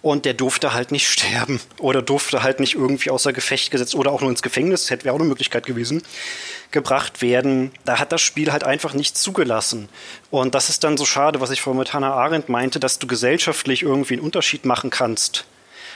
[0.03, 4.11] und der durfte halt nicht sterben oder durfte halt nicht irgendwie außer Gefecht gesetzt oder
[4.11, 6.03] auch nur ins Gefängnis, hätte wäre auch eine Möglichkeit gewesen,
[6.73, 7.71] gebracht werden.
[7.85, 9.89] Da hat das Spiel halt einfach nicht zugelassen.
[10.31, 13.07] Und das ist dann so schade, was ich vorhin mit Hannah Arendt meinte, dass du
[13.07, 15.45] gesellschaftlich irgendwie einen Unterschied machen kannst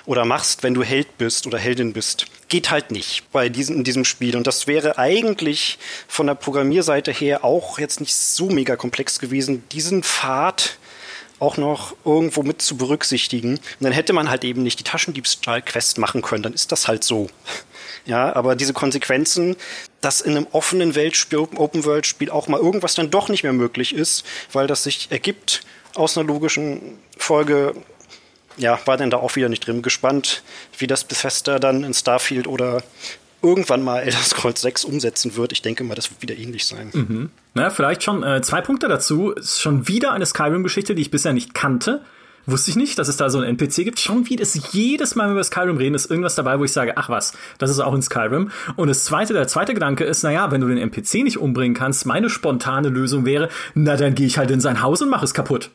[0.07, 2.27] oder machst, wenn du Held bist oder Heldin bist.
[2.49, 4.37] Geht halt nicht bei diesem, in diesem Spiel.
[4.37, 9.65] Und das wäre eigentlich von der Programmierseite her auch jetzt nicht so mega komplex gewesen,
[9.73, 10.79] diesen Pfad
[11.39, 13.57] auch noch irgendwo mit zu berücksichtigen.
[13.57, 16.43] Und dann hätte man halt eben nicht die Taschendiebstahl-Quest machen können.
[16.43, 17.29] Dann ist das halt so.
[18.05, 19.57] Ja, aber diese Konsequenzen,
[20.01, 24.25] dass in einem offenen Weltspiel, Open-World-Spiel auch mal irgendwas dann doch nicht mehr möglich ist,
[24.53, 25.63] weil das sich ergibt
[25.97, 27.75] aus einer logischen Folge,
[28.57, 29.83] ja, war denn da auch wieder nicht drin.
[29.83, 30.45] Gespannt,
[30.79, 32.85] wie das Bethesda dann in Starfield oder
[33.47, 35.53] irgendwann mal Elder Scrolls 6 umsetzen wird.
[35.53, 36.91] Ich denke mal, das wird wieder ähnlich sein.
[36.93, 37.31] Mhm.
[37.55, 39.31] Na, vielleicht schon äh, zwei Punkte dazu.
[39.31, 42.03] Ist schon wieder eine Skyrim-Geschichte, die ich bisher nicht kannte.
[42.49, 43.99] Wusste ich nicht, dass es da so ein NPC gibt.
[43.99, 46.71] Schon wieder ist jedes Mal, wenn wir über Skyrim reden, ist irgendwas dabei, wo ich
[46.71, 48.53] sage, ach was, das ist auch in Skyrim.
[48.77, 52.07] Und das zweite, der zweite Gedanke ist, naja, wenn du den NPC nicht umbringen kannst,
[52.07, 55.35] meine spontane Lösung wäre, na dann gehe ich halt in sein Haus und mache es
[55.35, 55.71] kaputt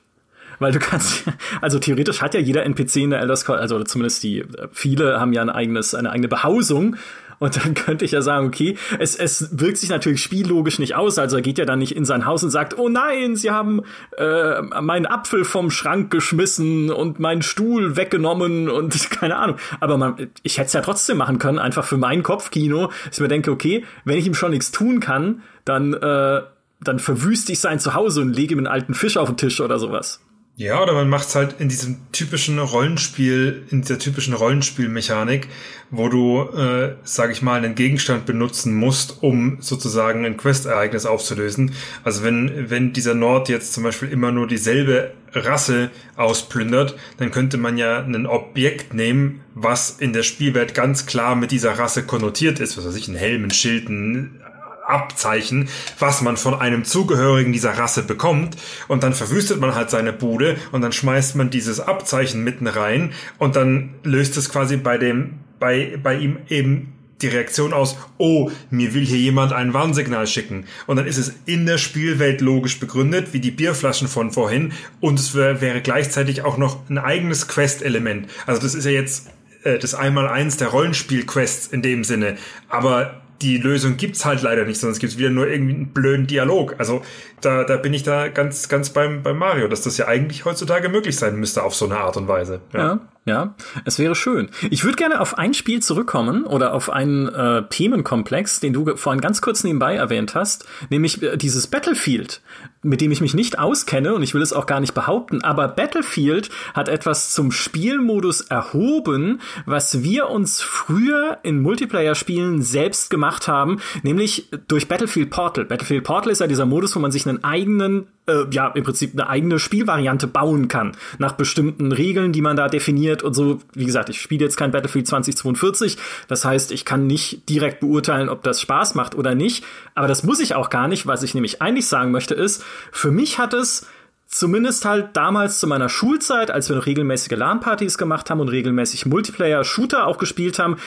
[0.62, 1.24] weil du kannst,
[1.62, 5.20] also theoretisch hat ja jeder NPC in der Elder Scrolls, also zumindest die, äh, viele
[5.20, 6.96] haben ja ein eigenes, eine eigene Behausung
[7.42, 11.18] und dann könnte ich ja sagen, okay, es, es wirkt sich natürlich spiellogisch nicht aus.
[11.18, 13.82] Also er geht ja dann nicht in sein Haus und sagt, oh nein, sie haben
[14.18, 19.58] äh, meinen Apfel vom Schrank geschmissen und meinen Stuhl weggenommen und keine Ahnung.
[19.80, 23.20] Aber man, ich hätte es ja trotzdem machen können, einfach für mein Kopfkino, dass ich
[23.22, 26.42] mir denke, okay, wenn ich ihm schon nichts tun kann, dann, äh,
[26.80, 29.80] dann verwüste ich sein Zuhause und lege ihm einen alten Fisch auf den Tisch oder
[29.80, 30.22] sowas.
[30.62, 35.48] Ja, oder man macht es halt in diesem typischen Rollenspiel, in dieser typischen Rollenspielmechanik,
[35.90, 41.72] wo du, äh, sag ich mal, einen Gegenstand benutzen musst, um sozusagen ein Questereignis aufzulösen.
[42.04, 47.58] Also wenn, wenn dieser Nord jetzt zum Beispiel immer nur dieselbe Rasse ausplündert, dann könnte
[47.58, 52.60] man ja ein Objekt nehmen, was in der Spielwelt ganz klar mit dieser Rasse konnotiert
[52.60, 52.78] ist.
[52.78, 54.40] Was weiß ich, ein Helm, ein Schild, ein
[54.86, 55.70] Abzeichen,
[56.00, 58.58] was man von einem Zugehörigen dieser Rasse bekommt.
[58.88, 63.14] Und dann verwüstet man halt seine Bude und dann schmeißt man dieses Abzeichen mitten rein
[63.38, 68.50] und dann löst es quasi bei dem, bei, bei ihm eben die Reaktion aus, oh,
[68.70, 70.66] mir will hier jemand ein Warnsignal schicken.
[70.88, 74.74] Und dann ist es in der Spielwelt logisch begründet, wie die Bierflaschen von vorhin.
[75.00, 78.28] Und es wäre gleichzeitig auch noch ein eigenes Quest-Element.
[78.48, 79.28] Also das ist ja jetzt
[79.64, 82.38] äh, das Einmaleins der Rollenspiel-Quests in dem Sinne.
[82.70, 86.28] Aber die Lösung gibt's halt leider nicht, sondern es gibt wieder nur irgendwie einen blöden
[86.28, 86.76] Dialog.
[86.78, 87.02] Also
[87.42, 90.90] da, da bin ich da ganz, ganz beim, beim Mario, dass das ja eigentlich heutzutage
[90.90, 92.62] möglich sein müsste auf so eine Art und Weise.
[92.74, 93.56] Ja, ja, ja
[93.86, 94.50] es wäre schön.
[94.70, 99.22] Ich würde gerne auf ein Spiel zurückkommen oder auf einen äh, Themenkomplex, den du vorhin
[99.22, 102.42] ganz kurz nebenbei erwähnt hast, nämlich äh, dieses Battlefield
[102.84, 105.68] mit dem ich mich nicht auskenne und ich will es auch gar nicht behaupten, aber
[105.68, 113.80] Battlefield hat etwas zum Spielmodus erhoben, was wir uns früher in Multiplayer-Spielen selbst gemacht haben,
[114.02, 115.66] nämlich durch Battlefield Portal.
[115.66, 119.14] Battlefield Portal ist ja dieser Modus, wo man sich einen eigenen äh, ja, im Prinzip
[119.14, 123.60] eine eigene Spielvariante bauen kann, nach bestimmten Regeln, die man da definiert und so.
[123.74, 125.98] Wie gesagt, ich spiele jetzt kein Battlefield 2042,
[126.28, 129.64] das heißt, ich kann nicht direkt beurteilen, ob das Spaß macht oder nicht,
[129.96, 133.12] aber das muss ich auch gar nicht, was ich nämlich eigentlich sagen möchte ist, für
[133.12, 133.88] mich hat es
[134.32, 139.06] zumindest halt damals zu meiner Schulzeit, als wir noch regelmäßige LAN-Partys gemacht haben und regelmäßig
[139.06, 140.78] Multiplayer-Shooter auch gespielt haben,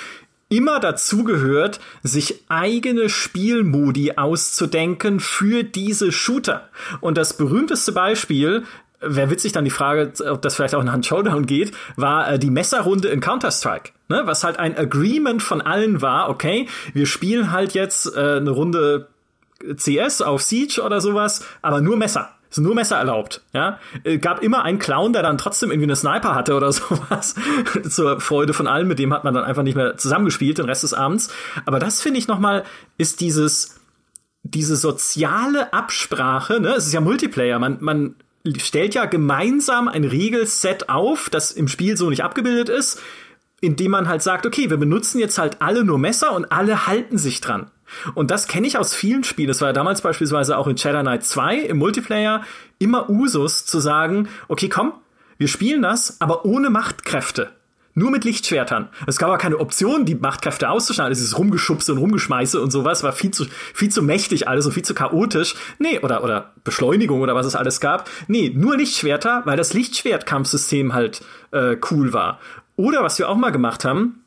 [0.49, 6.69] immer dazu gehört, sich eigene Spielmodi auszudenken für diese Shooter.
[7.01, 8.65] Und das berühmteste Beispiel,
[9.01, 12.39] wäre witzig dann die Frage, ob das vielleicht auch in Hand Showdown geht, war äh,
[12.39, 13.93] die Messerrunde in Counter-Strike.
[14.09, 14.23] Ne?
[14.25, 19.09] Was halt ein Agreement von allen war, okay, wir spielen halt jetzt äh, eine Runde
[19.77, 23.43] CS auf Siege oder sowas, aber nur Messer sind nur Messer erlaubt.
[23.53, 27.35] Ja, äh, gab immer einen Clown, der dann trotzdem irgendwie eine Sniper hatte oder sowas.
[27.89, 28.87] Zur Freude von allen.
[28.87, 31.33] Mit dem hat man dann einfach nicht mehr zusammengespielt den Rest des Abends.
[31.67, 32.65] Aber das finde ich noch mal
[32.97, 33.81] ist dieses
[34.43, 36.61] diese soziale Absprache.
[36.61, 37.59] Ne, es ist ja Multiplayer.
[37.59, 38.15] Man man
[38.57, 43.01] stellt ja gemeinsam ein Regelset auf, das im Spiel so nicht abgebildet ist,
[43.61, 47.17] indem man halt sagt, okay, wir benutzen jetzt halt alle nur Messer und alle halten
[47.17, 47.71] sich dran.
[48.15, 49.49] Und das kenne ich aus vielen Spielen.
[49.49, 52.43] Das war ja damals beispielsweise auch in Shadow Knight 2 im Multiplayer
[52.79, 54.93] immer Usus zu sagen, okay, komm,
[55.39, 57.51] wir spielen das, aber ohne Machtkräfte.
[57.97, 58.89] nur mit Lichtschwertern.
[59.07, 61.15] Es gab aber keine Option, die Machtkräfte auszuschneiden.
[61.15, 64.85] Dieses Rumgeschubse und Rumgeschmeiße und sowas war viel zu, viel zu mächtig alles und viel
[64.85, 65.55] zu chaotisch.
[65.79, 68.11] Nee, oder, oder Beschleunigung oder was es alles gab.
[68.27, 71.23] Nee, nur Lichtschwerter, weil das Lichtschwertkampfsystem halt
[71.53, 72.41] äh, cool war.
[72.75, 74.24] Oder was wir auch mal gemacht haben,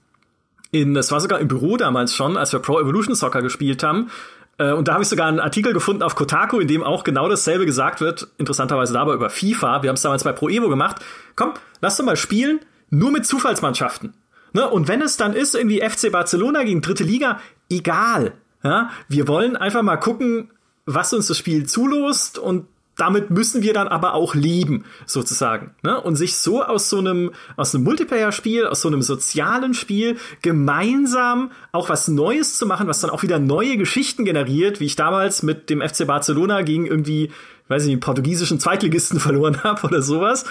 [0.72, 4.10] in, das war sogar im Büro damals schon, als wir Pro Evolution Soccer gespielt haben,
[4.58, 7.30] äh, und da habe ich sogar einen Artikel gefunden auf Kotaku, in dem auch genau
[7.30, 8.28] dasselbe gesagt wird.
[8.38, 9.84] Interessanterweise dabei über FIFA.
[9.84, 10.98] Wir haben es damals bei Pro Evo gemacht.
[11.36, 12.60] Komm, lass doch mal spielen,
[12.90, 14.14] nur mit Zufallsmannschaften.
[14.54, 14.68] Ne?
[14.68, 17.40] Und wenn es dann ist, irgendwie FC Barcelona gegen dritte Liga,
[17.70, 18.34] egal.
[18.64, 18.90] Ja?
[19.08, 20.52] Wir wollen einfach mal gucken,
[20.86, 22.68] was uns das Spiel zulost und
[22.98, 25.76] damit müssen wir dann aber auch leben, sozusagen.
[25.84, 26.02] Ne?
[26.02, 31.52] Und sich so aus so einem, aus einem Multiplayer-Spiel, aus so einem sozialen Spiel gemeinsam
[31.72, 35.44] auch was Neues zu machen, was dann auch wieder neue Geschichten generiert, wie ich damals
[35.44, 37.32] mit dem FC Barcelona gegen irgendwie,
[37.68, 40.46] weiß ich nicht, portugiesischen Zweitligisten verloren habe oder sowas.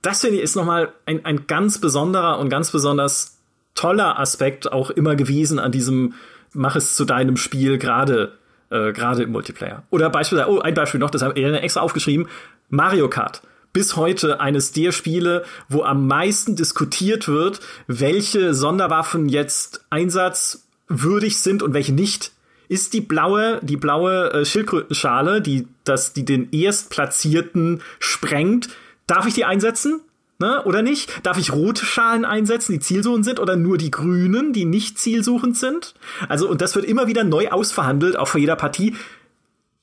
[0.00, 3.36] Das finde ich ist nochmal ein, ein ganz besonderer und ganz besonders
[3.74, 6.14] toller Aspekt auch immer gewesen an diesem
[6.52, 8.32] Mach es zu deinem Spiel, gerade
[8.70, 9.82] äh, gerade im Multiplayer.
[9.90, 12.28] Oder beispielsweise, oh, ein Beispiel noch, das habe ich extra aufgeschrieben,
[12.68, 13.42] Mario Kart.
[13.72, 21.62] Bis heute eines der Spiele, wo am meisten diskutiert wird, welche Sonderwaffen jetzt einsatzwürdig sind
[21.62, 22.32] und welche nicht.
[22.68, 28.68] Ist die blaue, die blaue äh, Schildkrötenschale, die, das, die den Erstplatzierten sprengt,
[29.06, 30.00] darf ich die einsetzen?
[30.40, 31.26] Ne, oder nicht?
[31.26, 35.54] Darf ich rote Schalen einsetzen, die zielsuchend sind, oder nur die grünen, die nicht zielsuchend
[35.58, 35.92] sind?
[36.30, 38.96] Also, und das wird immer wieder neu ausverhandelt, auch vor jeder Partie.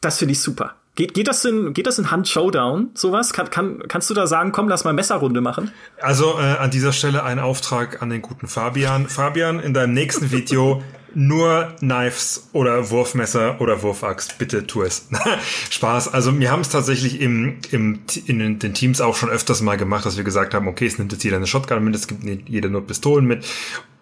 [0.01, 0.73] Das finde ich super.
[0.95, 3.33] Geht, geht das in, geht das in Hand Showdown, sowas?
[3.33, 5.69] Kann, kann, kannst du da sagen, komm, lass mal Messerrunde machen?
[6.01, 9.07] Also, äh, an dieser Stelle ein Auftrag an den guten Fabian.
[9.07, 10.81] Fabian, in deinem nächsten Video
[11.17, 15.07] nur Knives oder Wurfmesser oder Wurfaxt, bitte tu es.
[15.71, 16.13] Spaß.
[16.13, 20.05] Also wir haben es tatsächlich im, im, in den Teams auch schon öfters mal gemacht,
[20.05, 22.69] dass wir gesagt haben, okay, es nimmt jetzt jeder eine Shotgun mit, es gibt jeder
[22.69, 23.47] nur Pistolen mit.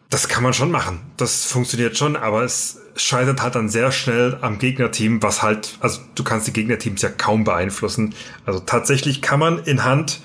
[0.09, 0.99] Das kann man schon machen.
[1.15, 6.01] Das funktioniert schon, aber es scheitert halt dann sehr schnell am Gegnerteam, was halt, also
[6.15, 8.13] du kannst die Gegnerteams ja kaum beeinflussen.
[8.45, 10.19] Also tatsächlich kann man in Hand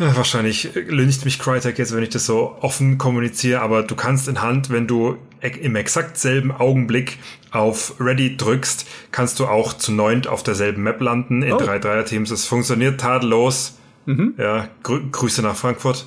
[0.00, 4.40] Wahrscheinlich lüncht mich Crytek jetzt, wenn ich das so offen kommuniziere, aber du kannst in
[4.40, 7.18] Hand, wenn du im exakt selben Augenblick
[7.50, 11.58] auf Ready drückst, kannst du auch zu neunt auf derselben Map landen in oh.
[11.58, 12.30] drei Dreier-Teams.
[12.30, 13.79] Es funktioniert tadellos.
[14.06, 14.34] Mhm.
[14.38, 16.06] Ja, grü Grüße nach Frankfurt.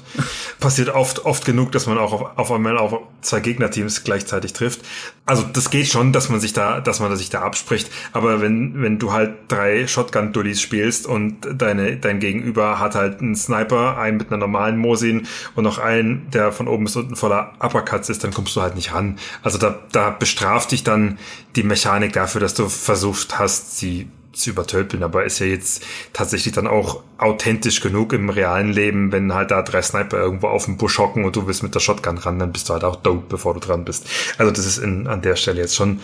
[0.60, 4.82] Passiert oft, oft genug, dass man auch auf, auf einmal auf zwei Gegnerteams gleichzeitig trifft.
[5.26, 7.92] Also das geht schon, dass man sich da, dass man sich da abspricht.
[8.12, 13.36] Aber wenn, wenn du halt drei Shotgun-Dullis spielst und deine, dein Gegenüber hat halt einen
[13.36, 17.54] Sniper, einen mit einer normalen Mosin und noch einen, der von oben bis unten voller
[17.60, 19.18] Uppercuts ist, dann kommst du halt nicht ran.
[19.44, 21.20] Also da, da bestraft dich dann
[21.56, 26.54] die Mechanik dafür, dass du versucht hast, sie zu übertölpeln, aber ist ja jetzt tatsächlich
[26.54, 30.78] dann auch authentisch genug im realen Leben, wenn halt da drei Sniper irgendwo auf dem
[30.78, 33.26] Busch hocken und du willst mit der Shotgun ran, dann bist du halt auch dope,
[33.30, 34.08] bevor du dran bist.
[34.38, 36.00] Also das ist in, an der Stelle jetzt schon,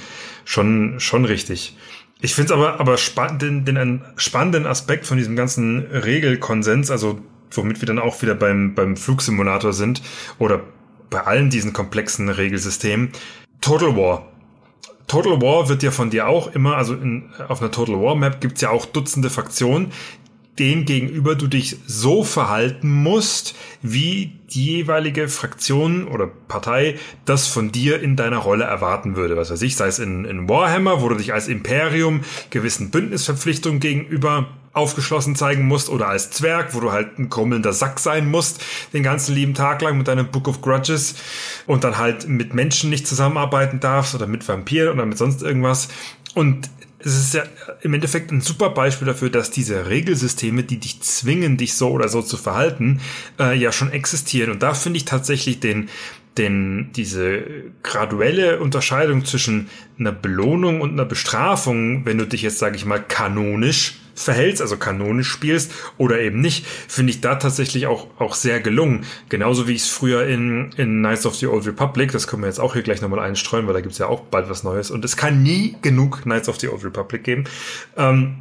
[0.46, 1.76] schon, schon richtig.
[2.22, 7.20] Ich finde es aber, aber spannend, den, den spannenden Aspekt von diesem ganzen Regelkonsens, also
[7.52, 10.02] womit wir dann auch wieder beim, beim Flugsimulator sind
[10.38, 10.62] oder
[11.10, 13.10] bei allen diesen komplexen Regelsystemen.
[13.62, 14.28] Total War
[15.10, 18.40] Total War wird ja von dir auch immer, also in, auf einer Total War Map
[18.40, 19.92] gibt's ja auch Dutzende Fraktionen,
[20.60, 27.72] denen gegenüber du dich so verhalten musst, wie die jeweilige Fraktion oder Partei das von
[27.72, 29.36] dir in deiner Rolle erwarten würde.
[29.36, 33.80] Was weiß ich, sei es in, in Warhammer, wo du dich als Imperium gewissen Bündnisverpflichtungen
[33.80, 38.64] gegenüber aufgeschlossen zeigen musst oder als Zwerg, wo du halt ein krummelnder Sack sein musst,
[38.94, 41.16] den ganzen lieben Tag lang mit deinem Book of Grudges
[41.66, 45.90] und dann halt mit Menschen nicht zusammenarbeiten darfst oder mit Vampiren oder mit sonst irgendwas.
[46.36, 47.44] Und es ist ja
[47.82, 52.10] im Endeffekt ein super Beispiel dafür, dass diese Regelsysteme, die dich zwingen, dich so oder
[52.10, 53.00] so zu verhalten,
[53.40, 54.52] äh, ja schon existieren.
[54.52, 55.90] Und da finde ich tatsächlich den,
[56.38, 57.44] den, diese
[57.84, 63.02] graduelle Unterscheidung zwischen einer Belohnung und einer Bestrafung, wenn du dich jetzt, sage ich mal,
[63.02, 68.60] kanonisch verhältst, also kanonisch spielst oder eben nicht, finde ich da tatsächlich auch, auch sehr
[68.60, 69.06] gelungen.
[69.30, 72.48] Genauso wie ich es früher in, in Knights of the Old Republic, das können wir
[72.48, 75.06] jetzt auch hier gleich nochmal einstreuen, weil da gibt's ja auch bald was Neues und
[75.06, 77.46] es kann nie genug Knights of the Old Republic geben.
[77.96, 78.38] Ähm,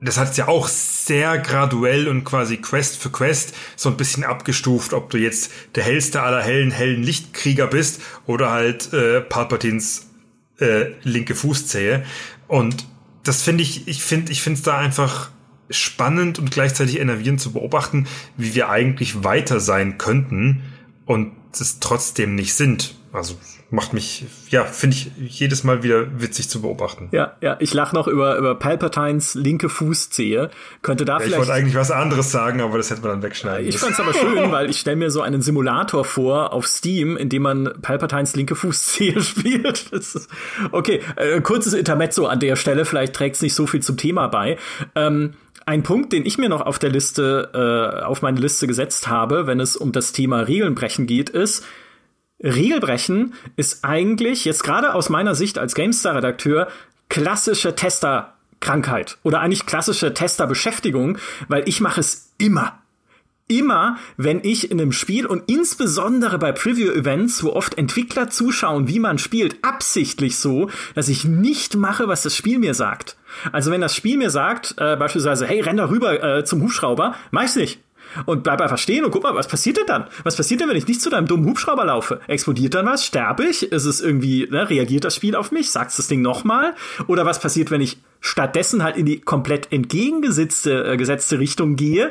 [0.00, 4.22] das hat es ja auch sehr graduell und quasi Quest für Quest so ein bisschen
[4.22, 10.06] abgestuft, ob du jetzt der hellste aller hellen, hellen Lichtkrieger bist oder halt äh, Palpatines
[10.60, 12.04] äh, linke Fußzehe.
[12.46, 12.86] Und
[13.28, 15.30] das finde ich, ich finde, ich finde es da einfach
[15.68, 18.06] spannend und gleichzeitig enervierend zu beobachten,
[18.38, 20.62] wie wir eigentlich weiter sein könnten
[21.04, 22.94] und es trotzdem nicht sind.
[23.12, 23.36] Also
[23.70, 27.08] macht mich, ja, finde ich jedes Mal wieder witzig zu beobachten.
[27.12, 30.50] Ja, ja, ich lache noch über, über Palpatines linke Fußzehe.
[30.80, 31.32] Könnte da ja, vielleicht.
[31.32, 33.68] Ich wollte eigentlich was anderes sagen, aber das hätte man dann wegschneiden.
[33.68, 37.28] Ich fand's aber schön, weil ich stelle mir so einen Simulator vor auf Steam, in
[37.28, 39.90] dem man Palpatines linke Fußzehe spielt.
[39.92, 40.28] Ist,
[40.72, 44.56] okay, äh, kurzes Intermezzo an der Stelle, vielleicht trägt's nicht so viel zum Thema bei.
[44.94, 45.34] Ähm,
[45.66, 49.46] ein Punkt, den ich mir noch auf der Liste, äh, auf meine Liste gesetzt habe,
[49.46, 51.66] wenn es um das Thema Regelnbrechen geht, ist,
[52.42, 56.68] Regelbrechen ist eigentlich, jetzt gerade aus meiner Sicht als GameStar-Redakteur,
[57.08, 61.18] klassische Testerkrankheit oder eigentlich klassische Testerbeschäftigung,
[61.48, 62.78] weil ich mache es immer
[63.48, 69.00] immer, wenn ich in einem Spiel und insbesondere bei Preview-Events, wo oft Entwickler zuschauen, wie
[69.00, 73.16] man spielt, absichtlich so, dass ich nicht mache, was das Spiel mir sagt.
[73.50, 77.14] Also wenn das Spiel mir sagt, äh, beispielsweise, hey, renn da rüber äh, zum Hubschrauber,
[77.30, 77.80] mach ich's nicht.
[78.26, 80.06] Und bleib einfach stehen und guck mal, was passiert denn dann?
[80.24, 82.20] Was passiert denn, wenn ich nicht zu deinem dummen Hubschrauber laufe?
[82.26, 83.04] Explodiert dann was?
[83.04, 83.70] Sterbe ich?
[83.70, 85.70] Ist es irgendwie, ne, reagiert das Spiel auf mich?
[85.70, 86.74] Sagt's das Ding nochmal?
[87.06, 92.10] Oder was passiert, wenn ich stattdessen halt in die komplett entgegengesetzte äh, gesetzte Richtung gehe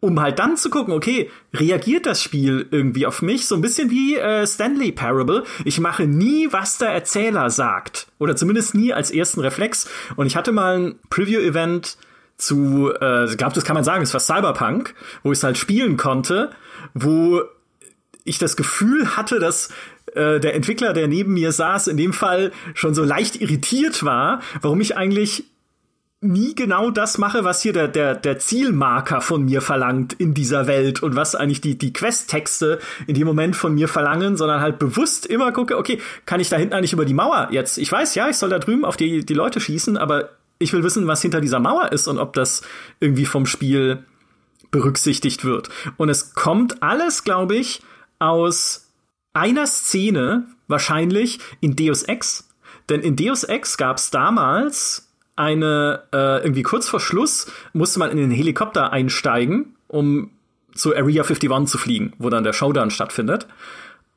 [0.00, 3.46] um halt dann zu gucken, okay, reagiert das Spiel irgendwie auf mich?
[3.46, 5.44] So ein bisschen wie äh, Stanley Parable.
[5.64, 8.06] Ich mache nie, was der Erzähler sagt.
[8.18, 9.88] Oder zumindest nie als ersten Reflex.
[10.16, 11.98] Und ich hatte mal ein Preview-Event
[12.40, 15.96] zu, äh, glaube, das kann man sagen, es war Cyberpunk, wo ich es halt spielen
[15.96, 16.50] konnte,
[16.94, 17.42] wo
[18.24, 19.70] ich das Gefühl hatte, dass
[20.14, 24.40] äh, der Entwickler, der neben mir saß, in dem Fall schon so leicht irritiert war,
[24.60, 25.44] warum ich eigentlich
[26.22, 30.66] nie genau das mache, was hier der, der, der Zielmarker von mir verlangt in dieser
[30.66, 34.78] Welt und was eigentlich die, die Quest-Texte in dem Moment von mir verlangen, sondern halt
[34.78, 37.78] bewusst immer gucke, okay, kann ich da hinten eigentlich über die Mauer jetzt?
[37.78, 40.28] Ich weiß, ja, ich soll da drüben auf die, die Leute schießen, aber
[40.60, 42.62] ich will wissen, was hinter dieser Mauer ist und ob das
[43.00, 44.04] irgendwie vom Spiel
[44.70, 45.70] berücksichtigt wird.
[45.96, 47.82] Und es kommt alles, glaube ich,
[48.20, 48.92] aus
[49.32, 52.48] einer Szene, wahrscheinlich in Deus Ex.
[52.88, 58.10] Denn in Deus Ex gab es damals eine, äh, irgendwie kurz vor Schluss musste man
[58.10, 60.30] in den Helikopter einsteigen, um
[60.74, 63.46] zu Area 51 zu fliegen, wo dann der Showdown stattfindet.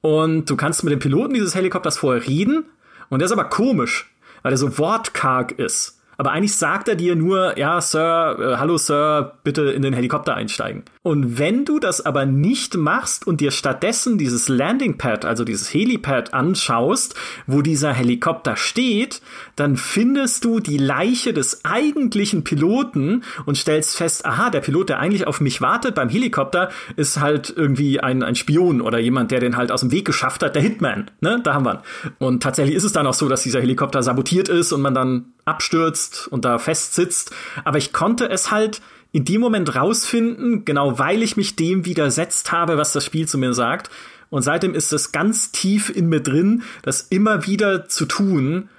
[0.01, 2.65] Und du kannst mit dem Piloten dieses Helikopters vorher reden.
[3.09, 6.02] Und der ist aber komisch, weil er so wortkarg ist.
[6.23, 10.35] Aber eigentlich sagt er dir nur, ja, Sir, äh, hallo Sir, bitte in den Helikopter
[10.35, 10.85] einsteigen.
[11.03, 15.73] Und wenn du das aber nicht machst und dir stattdessen dieses Landing Pad, also dieses
[15.73, 19.21] Helipad anschaust, wo dieser Helikopter steht,
[19.57, 24.99] dann findest du die Leiche des eigentlichen Piloten und stellst fest, aha, der Pilot, der
[24.99, 29.41] eigentlich auf mich wartet beim Helikopter, ist halt irgendwie ein, ein Spion oder jemand, der
[29.41, 31.41] den halt aus dem Weg geschafft hat, der Hitman, ne?
[31.43, 32.11] Da haben wir ihn.
[32.19, 35.33] Und tatsächlich ist es dann auch so, dass dieser Helikopter sabotiert ist und man dann
[35.43, 37.35] abstürzt und da festsitzt.
[37.65, 38.81] Aber ich konnte es halt
[39.13, 43.37] in dem Moment rausfinden, genau weil ich mich dem widersetzt habe, was das Spiel zu
[43.37, 43.89] mir sagt.
[44.29, 48.69] Und seitdem ist es ganz tief in mir drin, das immer wieder zu tun,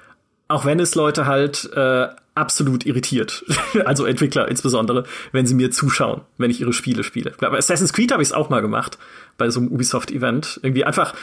[0.49, 3.45] auch wenn es Leute halt äh, absolut irritiert.
[3.85, 7.33] also Entwickler insbesondere, wenn sie mir zuschauen, wenn ich ihre Spiele spiele.
[7.39, 8.99] Bei Assassin's Creed habe ich es auch mal gemacht,
[9.39, 10.59] bei so einem Ubisoft-Event.
[10.65, 11.15] Irgendwie einfach,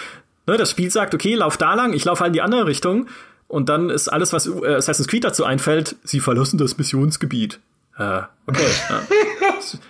[0.48, 3.08] ne, das Spiel sagt, okay, lauf da lang, ich laufe halt in die andere Richtung.
[3.50, 7.60] Und dann ist alles, was äh, Assassin's Creed dazu einfällt, sie verlassen das Missionsgebiet.
[7.98, 8.66] Äh, okay.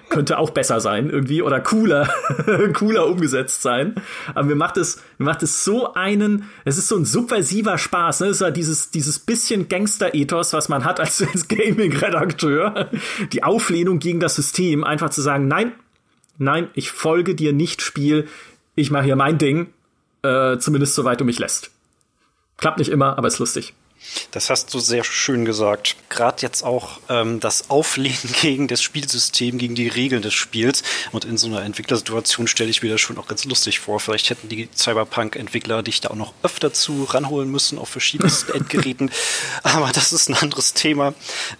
[0.09, 2.09] Könnte auch besser sein irgendwie oder cooler,
[2.73, 3.95] cooler umgesetzt sein.
[4.33, 8.21] Aber mir macht es, mir macht es so einen, es ist so ein subversiver Spaß.
[8.21, 8.27] Ne?
[8.27, 12.89] Es ist ja dieses, dieses bisschen Gangster-Ethos, was man hat als, als Gaming-Redakteur.
[13.31, 15.73] Die Auflehnung gegen das System, einfach zu sagen, nein,
[16.37, 18.27] nein, ich folge dir nicht, Spiel.
[18.75, 19.67] Ich mache hier mein Ding,
[20.23, 21.71] äh, zumindest soweit du mich lässt.
[22.57, 23.73] Klappt nicht immer, aber ist lustig.
[24.31, 25.95] Das hast du sehr schön gesagt.
[26.09, 30.83] Gerade jetzt auch ähm, das Auflehnen gegen das Spielsystem, gegen die Regeln des Spiels.
[31.11, 33.99] Und in so einer Entwicklersituation stelle ich mir das schon auch ganz lustig vor.
[33.99, 39.11] Vielleicht hätten die Cyberpunk-Entwickler dich da auch noch öfter zu ranholen müssen auf verschiedensten Endgeräten.
[39.63, 41.13] Aber das ist ein anderes Thema.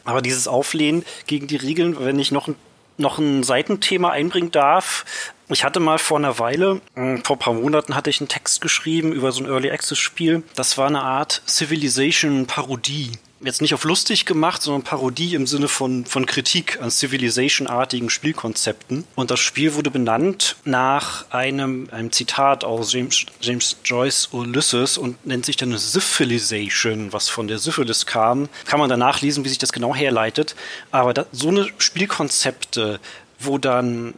[0.04, 2.56] Aber dieses Auflehnen gegen die Regeln, wenn ich noch ein
[2.98, 5.06] noch ein Seitenthema einbringen darf.
[5.50, 8.62] Ich hatte mal vor einer Weile, hm, vor ein paar Monaten, hatte ich einen Text
[8.62, 10.44] geschrieben über so ein Early Access Spiel.
[10.56, 13.12] Das war eine Art Civilization Parodie
[13.44, 19.06] jetzt nicht auf lustig gemacht, sondern Parodie im Sinne von, von Kritik an Civilization-artigen Spielkonzepten.
[19.16, 25.26] Und das Spiel wurde benannt nach einem, einem Zitat aus James, James Joyce Ulysses und
[25.26, 28.50] nennt sich dann Syphilization, was von der Syphilis kam.
[28.66, 30.56] Kann man danach lesen, wie sich das genau herleitet.
[30.92, 33.00] Aber da, so eine Spielkonzepte,
[33.39, 34.14] wo dann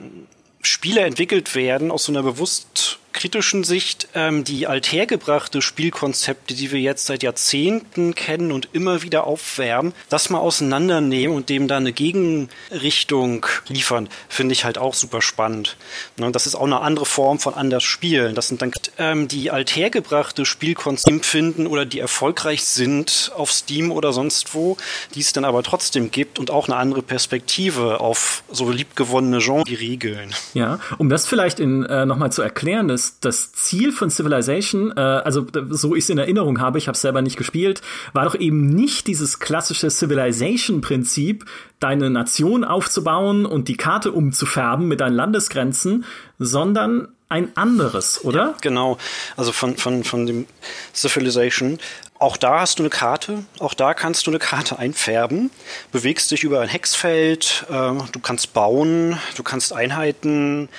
[0.61, 6.79] Spiele entwickelt werden aus so einer bewusst kritischen Sicht ähm, die althergebrachte Spielkonzepte, die wir
[6.79, 11.93] jetzt seit Jahrzehnten kennen und immer wieder aufwärmen, das mal auseinandernehmen und dem dann eine
[11.93, 15.77] Gegenrichtung liefern, finde ich halt auch super spannend.
[16.17, 18.35] Ne, das ist auch eine andere Form von anders spielen.
[18.35, 24.13] Das sind dann ähm, die althergebrachte Spielkonzepte finden oder die erfolgreich sind auf Steam oder
[24.13, 24.77] sonst wo,
[25.15, 29.63] die es dann aber trotzdem gibt und auch eine andere Perspektive auf so liebgewonnene Genre,
[29.63, 30.33] die Regeln.
[30.53, 34.99] Ja, um das vielleicht in, äh, nochmal zu erklären, das, das Ziel von Civilization, äh,
[34.99, 37.81] also so ich es in Erinnerung habe, ich habe es selber nicht gespielt,
[38.13, 41.45] war doch eben nicht dieses klassische Civilization-Prinzip,
[41.79, 46.05] deine Nation aufzubauen und die Karte umzufärben mit deinen Landesgrenzen,
[46.39, 48.39] sondern ein anderes, oder?
[48.39, 48.97] Ja, genau.
[49.35, 50.45] Also von, von, von dem
[50.93, 51.79] Civilization.
[52.19, 53.43] Auch da hast du eine Karte.
[53.57, 55.49] Auch da kannst du eine Karte einfärben.
[55.91, 57.65] Bewegst dich über ein Hexfeld.
[57.69, 59.17] Äh, du kannst bauen.
[59.35, 60.69] Du kannst Einheiten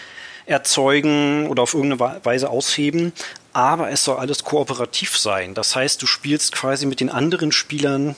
[0.46, 3.12] erzeugen oder auf irgendeine Weise ausheben.
[3.52, 5.55] Aber es soll alles kooperativ sein.
[5.55, 8.14] Das heißt, du spielst quasi mit den anderen Spielern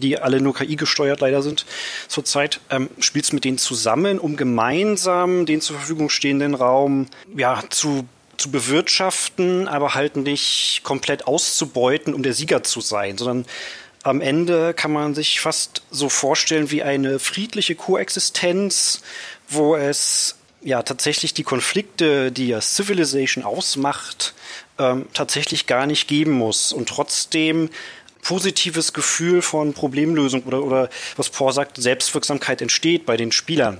[0.00, 1.66] die alle nur KI gesteuert leider sind
[2.08, 8.06] zurzeit, ähm, spielst mit denen zusammen, um gemeinsam den zur Verfügung stehenden Raum ja zu
[8.36, 13.44] zu bewirtschaften, aber halt nicht komplett auszubeuten, um der Sieger zu sein, sondern
[14.02, 19.02] am Ende kann man sich fast so vorstellen wie eine friedliche Koexistenz,
[19.48, 24.34] wo es ja tatsächlich die Konflikte, die ja Civilization ausmacht,
[24.78, 26.72] ähm, tatsächlich gar nicht geben muss.
[26.72, 27.70] Und trotzdem
[28.22, 33.78] positives Gefühl von Problemlösung oder, oder was Paul sagt, Selbstwirksamkeit entsteht bei den Spielern.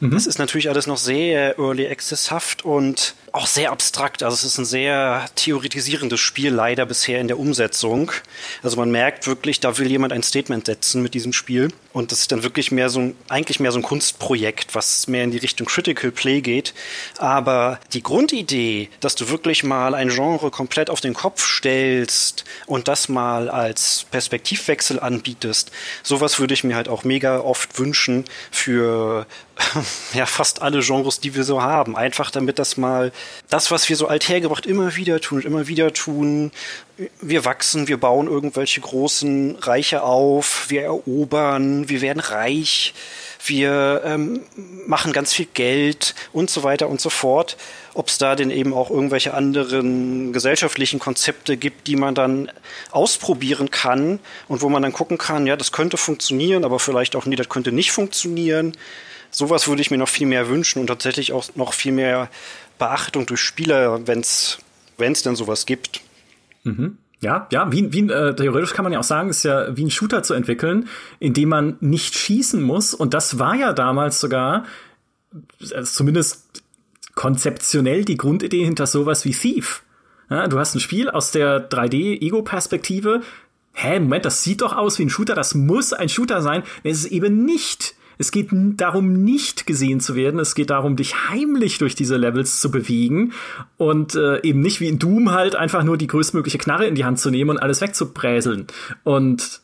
[0.00, 0.10] Mhm.
[0.10, 4.22] Das ist natürlich alles noch sehr early accesshaft und auch sehr abstrakt.
[4.22, 8.12] Also es ist ein sehr theoretisierendes Spiel leider bisher in der Umsetzung.
[8.62, 11.72] Also man merkt wirklich, da will jemand ein Statement setzen mit diesem Spiel.
[11.92, 15.24] Und das ist dann wirklich mehr so ein, eigentlich mehr so ein Kunstprojekt, was mehr
[15.24, 16.74] in die Richtung Critical Play geht.
[17.18, 22.88] Aber die Grundidee, dass du wirklich mal ein Genre komplett auf den Kopf stellst und
[22.88, 25.70] das mal als Perspektivwechsel anbietest,
[26.02, 29.26] sowas würde ich mir halt auch mega oft wünschen für
[30.12, 31.96] ja fast alle Genres, die wir so haben.
[31.96, 33.12] Einfach damit das mal
[33.48, 36.52] das, was wir so althergebracht immer wieder tun und immer wieder tun.
[37.20, 42.92] Wir wachsen, wir bauen irgendwelche großen Reiche auf, wir erobern, wir werden reich,
[43.44, 44.40] wir ähm,
[44.86, 47.56] machen ganz viel Geld und so weiter und so fort.
[47.94, 52.50] Ob es da denn eben auch irgendwelche anderen gesellschaftlichen Konzepte gibt, die man dann
[52.90, 57.26] ausprobieren kann und wo man dann gucken kann, ja, das könnte funktionieren, aber vielleicht auch
[57.26, 58.76] nie, das könnte nicht funktionieren
[59.38, 62.28] sowas würde ich mir noch viel mehr wünschen und tatsächlich auch noch viel mehr
[62.78, 64.58] Beachtung durch Spieler, wenn es
[64.98, 66.00] denn sowas gibt.
[66.64, 66.98] Mhm.
[67.20, 69.90] Ja, ja, wie, wie äh, theoretisch kann man ja auch sagen, ist ja wie ein
[69.90, 72.94] Shooter zu entwickeln, in dem man nicht schießen muss.
[72.94, 74.64] Und das war ja damals sogar,
[75.74, 76.44] also zumindest
[77.16, 79.82] konzeptionell, die Grundidee hinter sowas wie Thief.
[80.30, 83.22] Ja, du hast ein Spiel aus der 3D-Ego-Perspektive.
[83.72, 86.62] Hä, Moment, das sieht doch aus wie ein Shooter, das muss ein Shooter sein.
[86.84, 87.94] Es ist eben nicht.
[88.18, 90.40] Es geht darum, nicht gesehen zu werden.
[90.40, 93.32] Es geht darum, dich heimlich durch diese Levels zu bewegen
[93.76, 97.04] und äh, eben nicht wie in Doom halt einfach nur die größtmögliche Knarre in die
[97.04, 98.66] Hand zu nehmen und alles wegzubräseln.
[99.04, 99.60] Und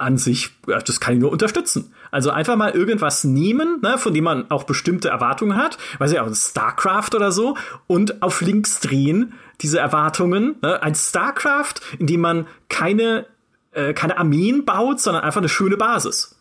[0.00, 1.92] an sich, ja, das kann ich nur unterstützen.
[2.10, 6.20] Also einfach mal irgendwas nehmen, ne, von dem man auch bestimmte Erwartungen hat, weiß ich
[6.20, 7.56] auch, StarCraft oder so,
[7.86, 10.56] und auf links drehen diese Erwartungen.
[10.62, 13.26] Ne, ein StarCraft, in dem man keine,
[13.72, 16.34] äh, keine Armeen baut, sondern einfach eine schöne Basis.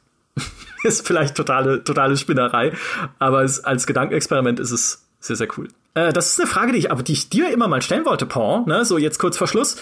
[0.84, 2.73] ist vielleicht totale, totale Spinnerei,
[3.19, 5.67] aber es, als Gedankenexperiment ist es sehr, sehr cool.
[5.93, 8.25] Äh, das ist eine Frage, die ich, aber die ich dir immer mal stellen wollte,
[8.25, 8.86] Paul, ne?
[8.86, 9.77] so jetzt kurz vor Schluss,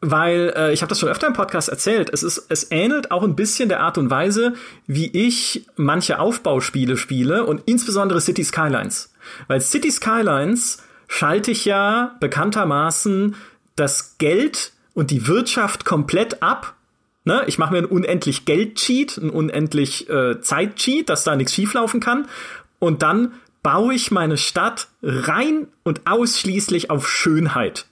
[0.00, 2.10] weil äh, ich habe das schon öfter im Podcast erzählt.
[2.12, 4.54] Es ist, es ähnelt auch ein bisschen der Art und Weise,
[4.86, 9.12] wie ich manche Aufbauspiele spiele und insbesondere City Skylines,
[9.48, 13.36] weil City Skylines schalte ich ja bekanntermaßen
[13.74, 16.75] das Geld und die Wirtschaft komplett ab
[17.26, 17.42] Ne?
[17.48, 22.28] Ich mache mir einen unendlich Geld-Cheat, einen unendlich äh, Zeit-Cheat, dass da nichts schieflaufen kann.
[22.78, 23.32] Und dann
[23.64, 27.86] baue ich meine Stadt rein und ausschließlich auf Schönheit.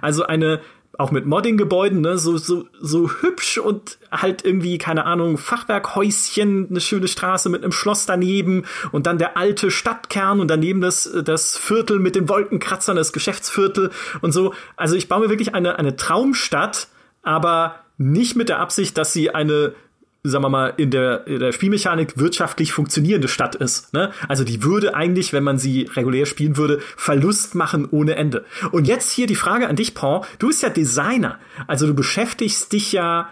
[0.00, 0.60] Also eine,
[0.98, 6.80] auch mit Modding-Gebäuden, ne, so, so, so hübsch und halt irgendwie, keine Ahnung, Fachwerkhäuschen, eine
[6.80, 11.56] schöne Straße mit einem Schloss daneben und dann der alte Stadtkern und daneben das, das
[11.56, 14.54] Viertel mit den Wolkenkratzern, das Geschäftsviertel und so.
[14.74, 16.88] Also ich baue mir wirklich eine, eine Traumstadt,
[17.22, 19.74] aber nicht mit der Absicht, dass sie eine
[20.24, 23.92] sagen wir mal, in der, in der Spielmechanik wirtschaftlich funktionierende Stadt ist.
[23.92, 24.12] Ne?
[24.28, 28.44] Also die würde eigentlich, wenn man sie regulär spielen würde, Verlust machen ohne Ende.
[28.70, 30.22] Und jetzt hier die Frage an dich, Paul.
[30.38, 31.40] Du bist ja Designer.
[31.66, 33.30] Also du beschäftigst dich ja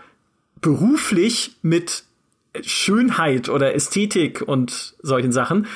[0.61, 2.05] beruflich mit
[2.61, 5.69] Schönheit oder Ästhetik und solchen Sachen.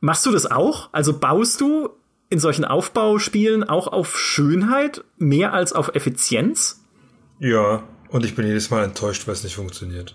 [0.00, 0.88] Machst du das auch?
[0.92, 1.90] Also baust du
[2.30, 6.82] in solchen Aufbauspielen auch auf Schönheit mehr als auf Effizienz?
[7.38, 7.82] Ja,
[8.14, 10.14] und ich bin jedes Mal enttäuscht, weil es nicht funktioniert.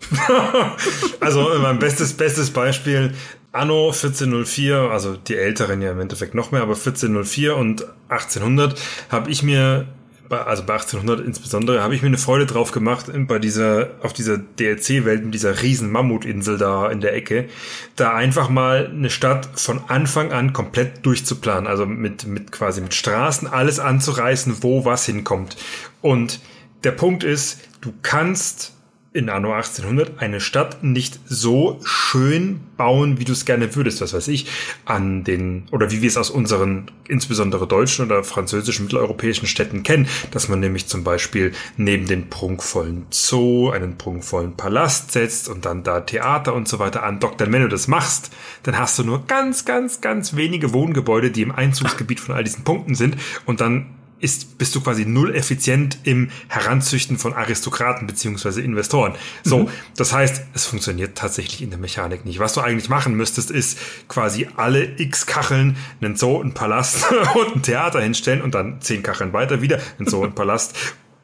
[1.20, 3.14] also mein bestes, bestes Beispiel,
[3.52, 9.30] Anno 1404, also die älteren ja im Endeffekt noch mehr, aber 1404 und 1800 habe
[9.30, 9.86] ich mir
[10.30, 14.38] also bei 1800 insbesondere, habe ich mir eine Freude drauf gemacht, bei dieser, auf dieser
[14.38, 17.50] DLC-Welt mit dieser riesen Mammutinsel da in der Ecke,
[17.98, 22.94] da einfach mal eine Stadt von Anfang an komplett durchzuplanen, also mit, mit quasi mit
[22.94, 25.58] Straßen alles anzureißen, wo was hinkommt.
[26.02, 26.40] Und
[26.84, 28.74] der Punkt ist, du kannst
[29.12, 34.14] in Anno 1800 eine Stadt nicht so schön bauen, wie du es gerne würdest, was
[34.14, 34.46] weiß ich,
[34.86, 40.08] an den, oder wie wir es aus unseren, insbesondere deutschen oder französischen, mitteleuropäischen Städten kennen,
[40.30, 45.84] dass man nämlich zum Beispiel neben den prunkvollen Zoo einen prunkvollen Palast setzt und dann
[45.84, 47.42] da Theater und so weiter andockt.
[47.42, 48.32] Denn wenn du das machst,
[48.62, 52.64] dann hast du nur ganz, ganz, ganz wenige Wohngebäude, die im Einzugsgebiet von all diesen
[52.64, 53.88] Punkten sind und dann
[54.20, 59.16] ist, bist du quasi null effizient im Heranzüchten von Aristokraten beziehungsweise Investoren.
[59.44, 59.70] So, mhm.
[59.96, 62.40] das heißt, es funktioniert tatsächlich in der Mechanik nicht.
[62.40, 63.78] Was du eigentlich machen müsstest, ist
[64.08, 67.06] quasi alle x Kacheln, einen Zoo, einen Palast
[67.36, 70.76] und ein Theater hinstellen und dann zehn Kacheln weiter wieder einen Zoo, einen Palast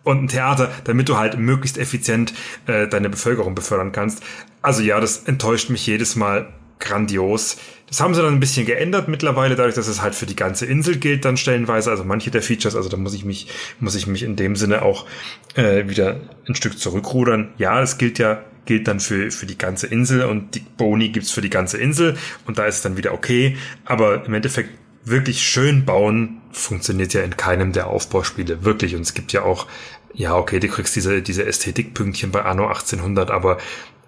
[0.04, 2.34] und ein Theater, damit du halt möglichst effizient
[2.68, 4.24] äh, deine Bevölkerung befördern kannst.
[4.62, 7.58] Also ja, das enttäuscht mich jedes Mal grandios.
[7.88, 10.66] Das haben sie dann ein bisschen geändert mittlerweile, dadurch, dass es halt für die ganze
[10.66, 13.48] Insel gilt dann stellenweise, also manche der Features, also da muss ich mich,
[13.80, 15.06] muss ich mich in dem Sinne auch
[15.54, 17.54] äh, wieder ein Stück zurückrudern.
[17.58, 21.32] Ja, es gilt ja, gilt dann für, für die ganze Insel und die Boni gibt's
[21.32, 22.18] für die ganze Insel
[22.48, 23.56] und da ist es dann wieder okay,
[23.86, 24.72] aber im Endeffekt
[25.06, 28.96] wirklich schön bauen funktioniert ja in keinem der Aufbauspiele, wirklich.
[28.96, 29.68] Und es gibt ja auch,
[30.14, 33.58] ja, okay, du kriegst diese, diese Ästhetikpünktchen bei Anno 1800, aber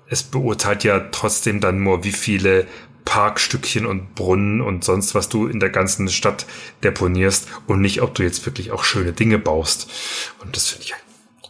[0.10, 2.66] es beurteilt ja trotzdem dann nur, wie viele
[3.08, 6.46] Parkstückchen und Brunnen und sonst was du in der ganzen Stadt
[6.84, 9.90] deponierst und nicht, ob du jetzt wirklich auch schöne Dinge baust.
[10.44, 10.94] Und das finde ich,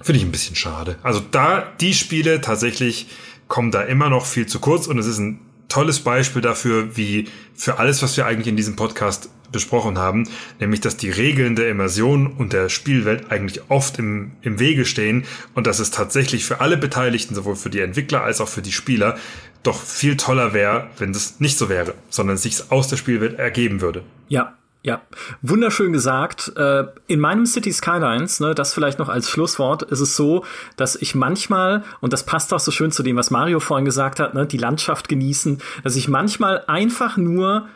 [0.05, 0.99] finde ich ein bisschen schade.
[1.01, 3.07] Also da, die Spiele tatsächlich
[3.47, 7.25] kommen da immer noch viel zu kurz und es ist ein tolles Beispiel dafür, wie
[7.55, 10.27] für alles, was wir eigentlich in diesem Podcast besprochen haben,
[10.59, 15.25] nämlich dass die Regeln der Immersion und der Spielwelt eigentlich oft im, im Wege stehen
[15.55, 18.71] und dass es tatsächlich für alle Beteiligten, sowohl für die Entwickler als auch für die
[18.71, 19.17] Spieler,
[19.63, 23.81] doch viel toller wäre, wenn das nicht so wäre, sondern sich aus der Spielwelt ergeben
[23.81, 24.03] würde.
[24.29, 24.53] Ja,
[24.83, 25.01] ja,
[25.41, 26.53] wunderschön gesagt.
[26.55, 30.45] Äh, in meinem City Skylines, ne, das vielleicht noch als Schlusswort, ist es so,
[30.77, 34.21] dass ich manchmal, und das passt auch so schön zu dem, was Mario vorhin gesagt
[34.21, 37.67] hat, ne, die Landschaft genießen, dass ich manchmal einfach nur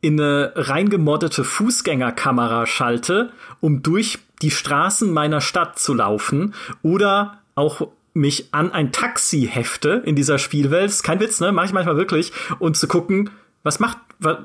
[0.00, 7.88] in eine reingemoddete Fußgängerkamera schalte, um durch die Straßen meiner Stadt zu laufen oder auch
[8.14, 10.88] mich an ein Taxi hefte in dieser Spielwelt.
[10.88, 11.52] Ist kein Witz, ne?
[11.52, 12.32] Mach ich manchmal wirklich.
[12.58, 13.30] Und zu gucken,
[13.62, 13.98] was macht,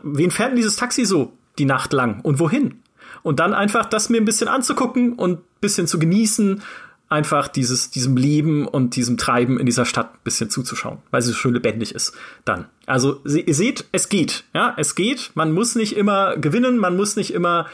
[0.04, 2.80] wen fährt denn dieses Taxi so die Nacht lang und wohin?
[3.22, 6.62] Und dann einfach das mir ein bisschen anzugucken und ein bisschen zu genießen
[7.10, 11.32] einfach dieses, diesem Leben und diesem Treiben in dieser Stadt ein bisschen zuzuschauen, weil sie
[11.32, 12.14] so schön lebendig ist
[12.46, 12.66] dann.
[12.86, 14.44] Also ihr seht, es geht.
[14.54, 15.32] Ja, es geht.
[15.34, 17.66] Man muss nicht immer gewinnen, man muss nicht immer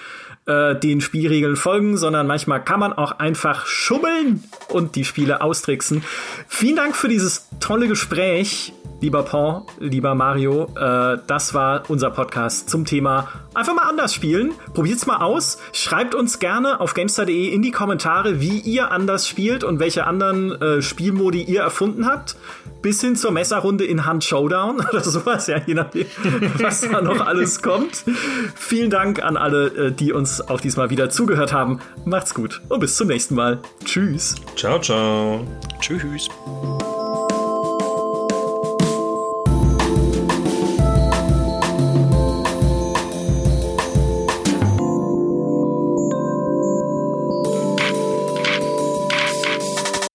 [0.45, 6.03] äh, den Spielregeln folgen, sondern manchmal kann man auch einfach schummeln und die Spiele austricksen.
[6.47, 10.65] Vielen Dank für dieses tolle Gespräch, lieber Paul, lieber Mario.
[10.75, 14.53] Äh, das war unser Podcast zum Thema einfach mal anders spielen.
[14.73, 15.57] Probiert's mal aus.
[15.73, 20.51] Schreibt uns gerne auf gamestar.de in die Kommentare, wie ihr anders spielt und welche anderen
[20.61, 22.35] äh, Spielmodi ihr erfunden habt.
[22.85, 26.05] Bis hin zur Messerrunde in Hand Showdown oder sowas, ja, je nachdem,
[26.59, 28.03] was da noch alles kommt.
[28.53, 31.79] Vielen Dank an alle, äh, die uns auch diesmal wieder zugehört haben.
[32.05, 33.57] Macht's gut und bis zum nächsten Mal.
[33.83, 34.35] Tschüss.
[34.55, 35.47] Ciao, ciao.
[35.81, 36.29] Tschüss.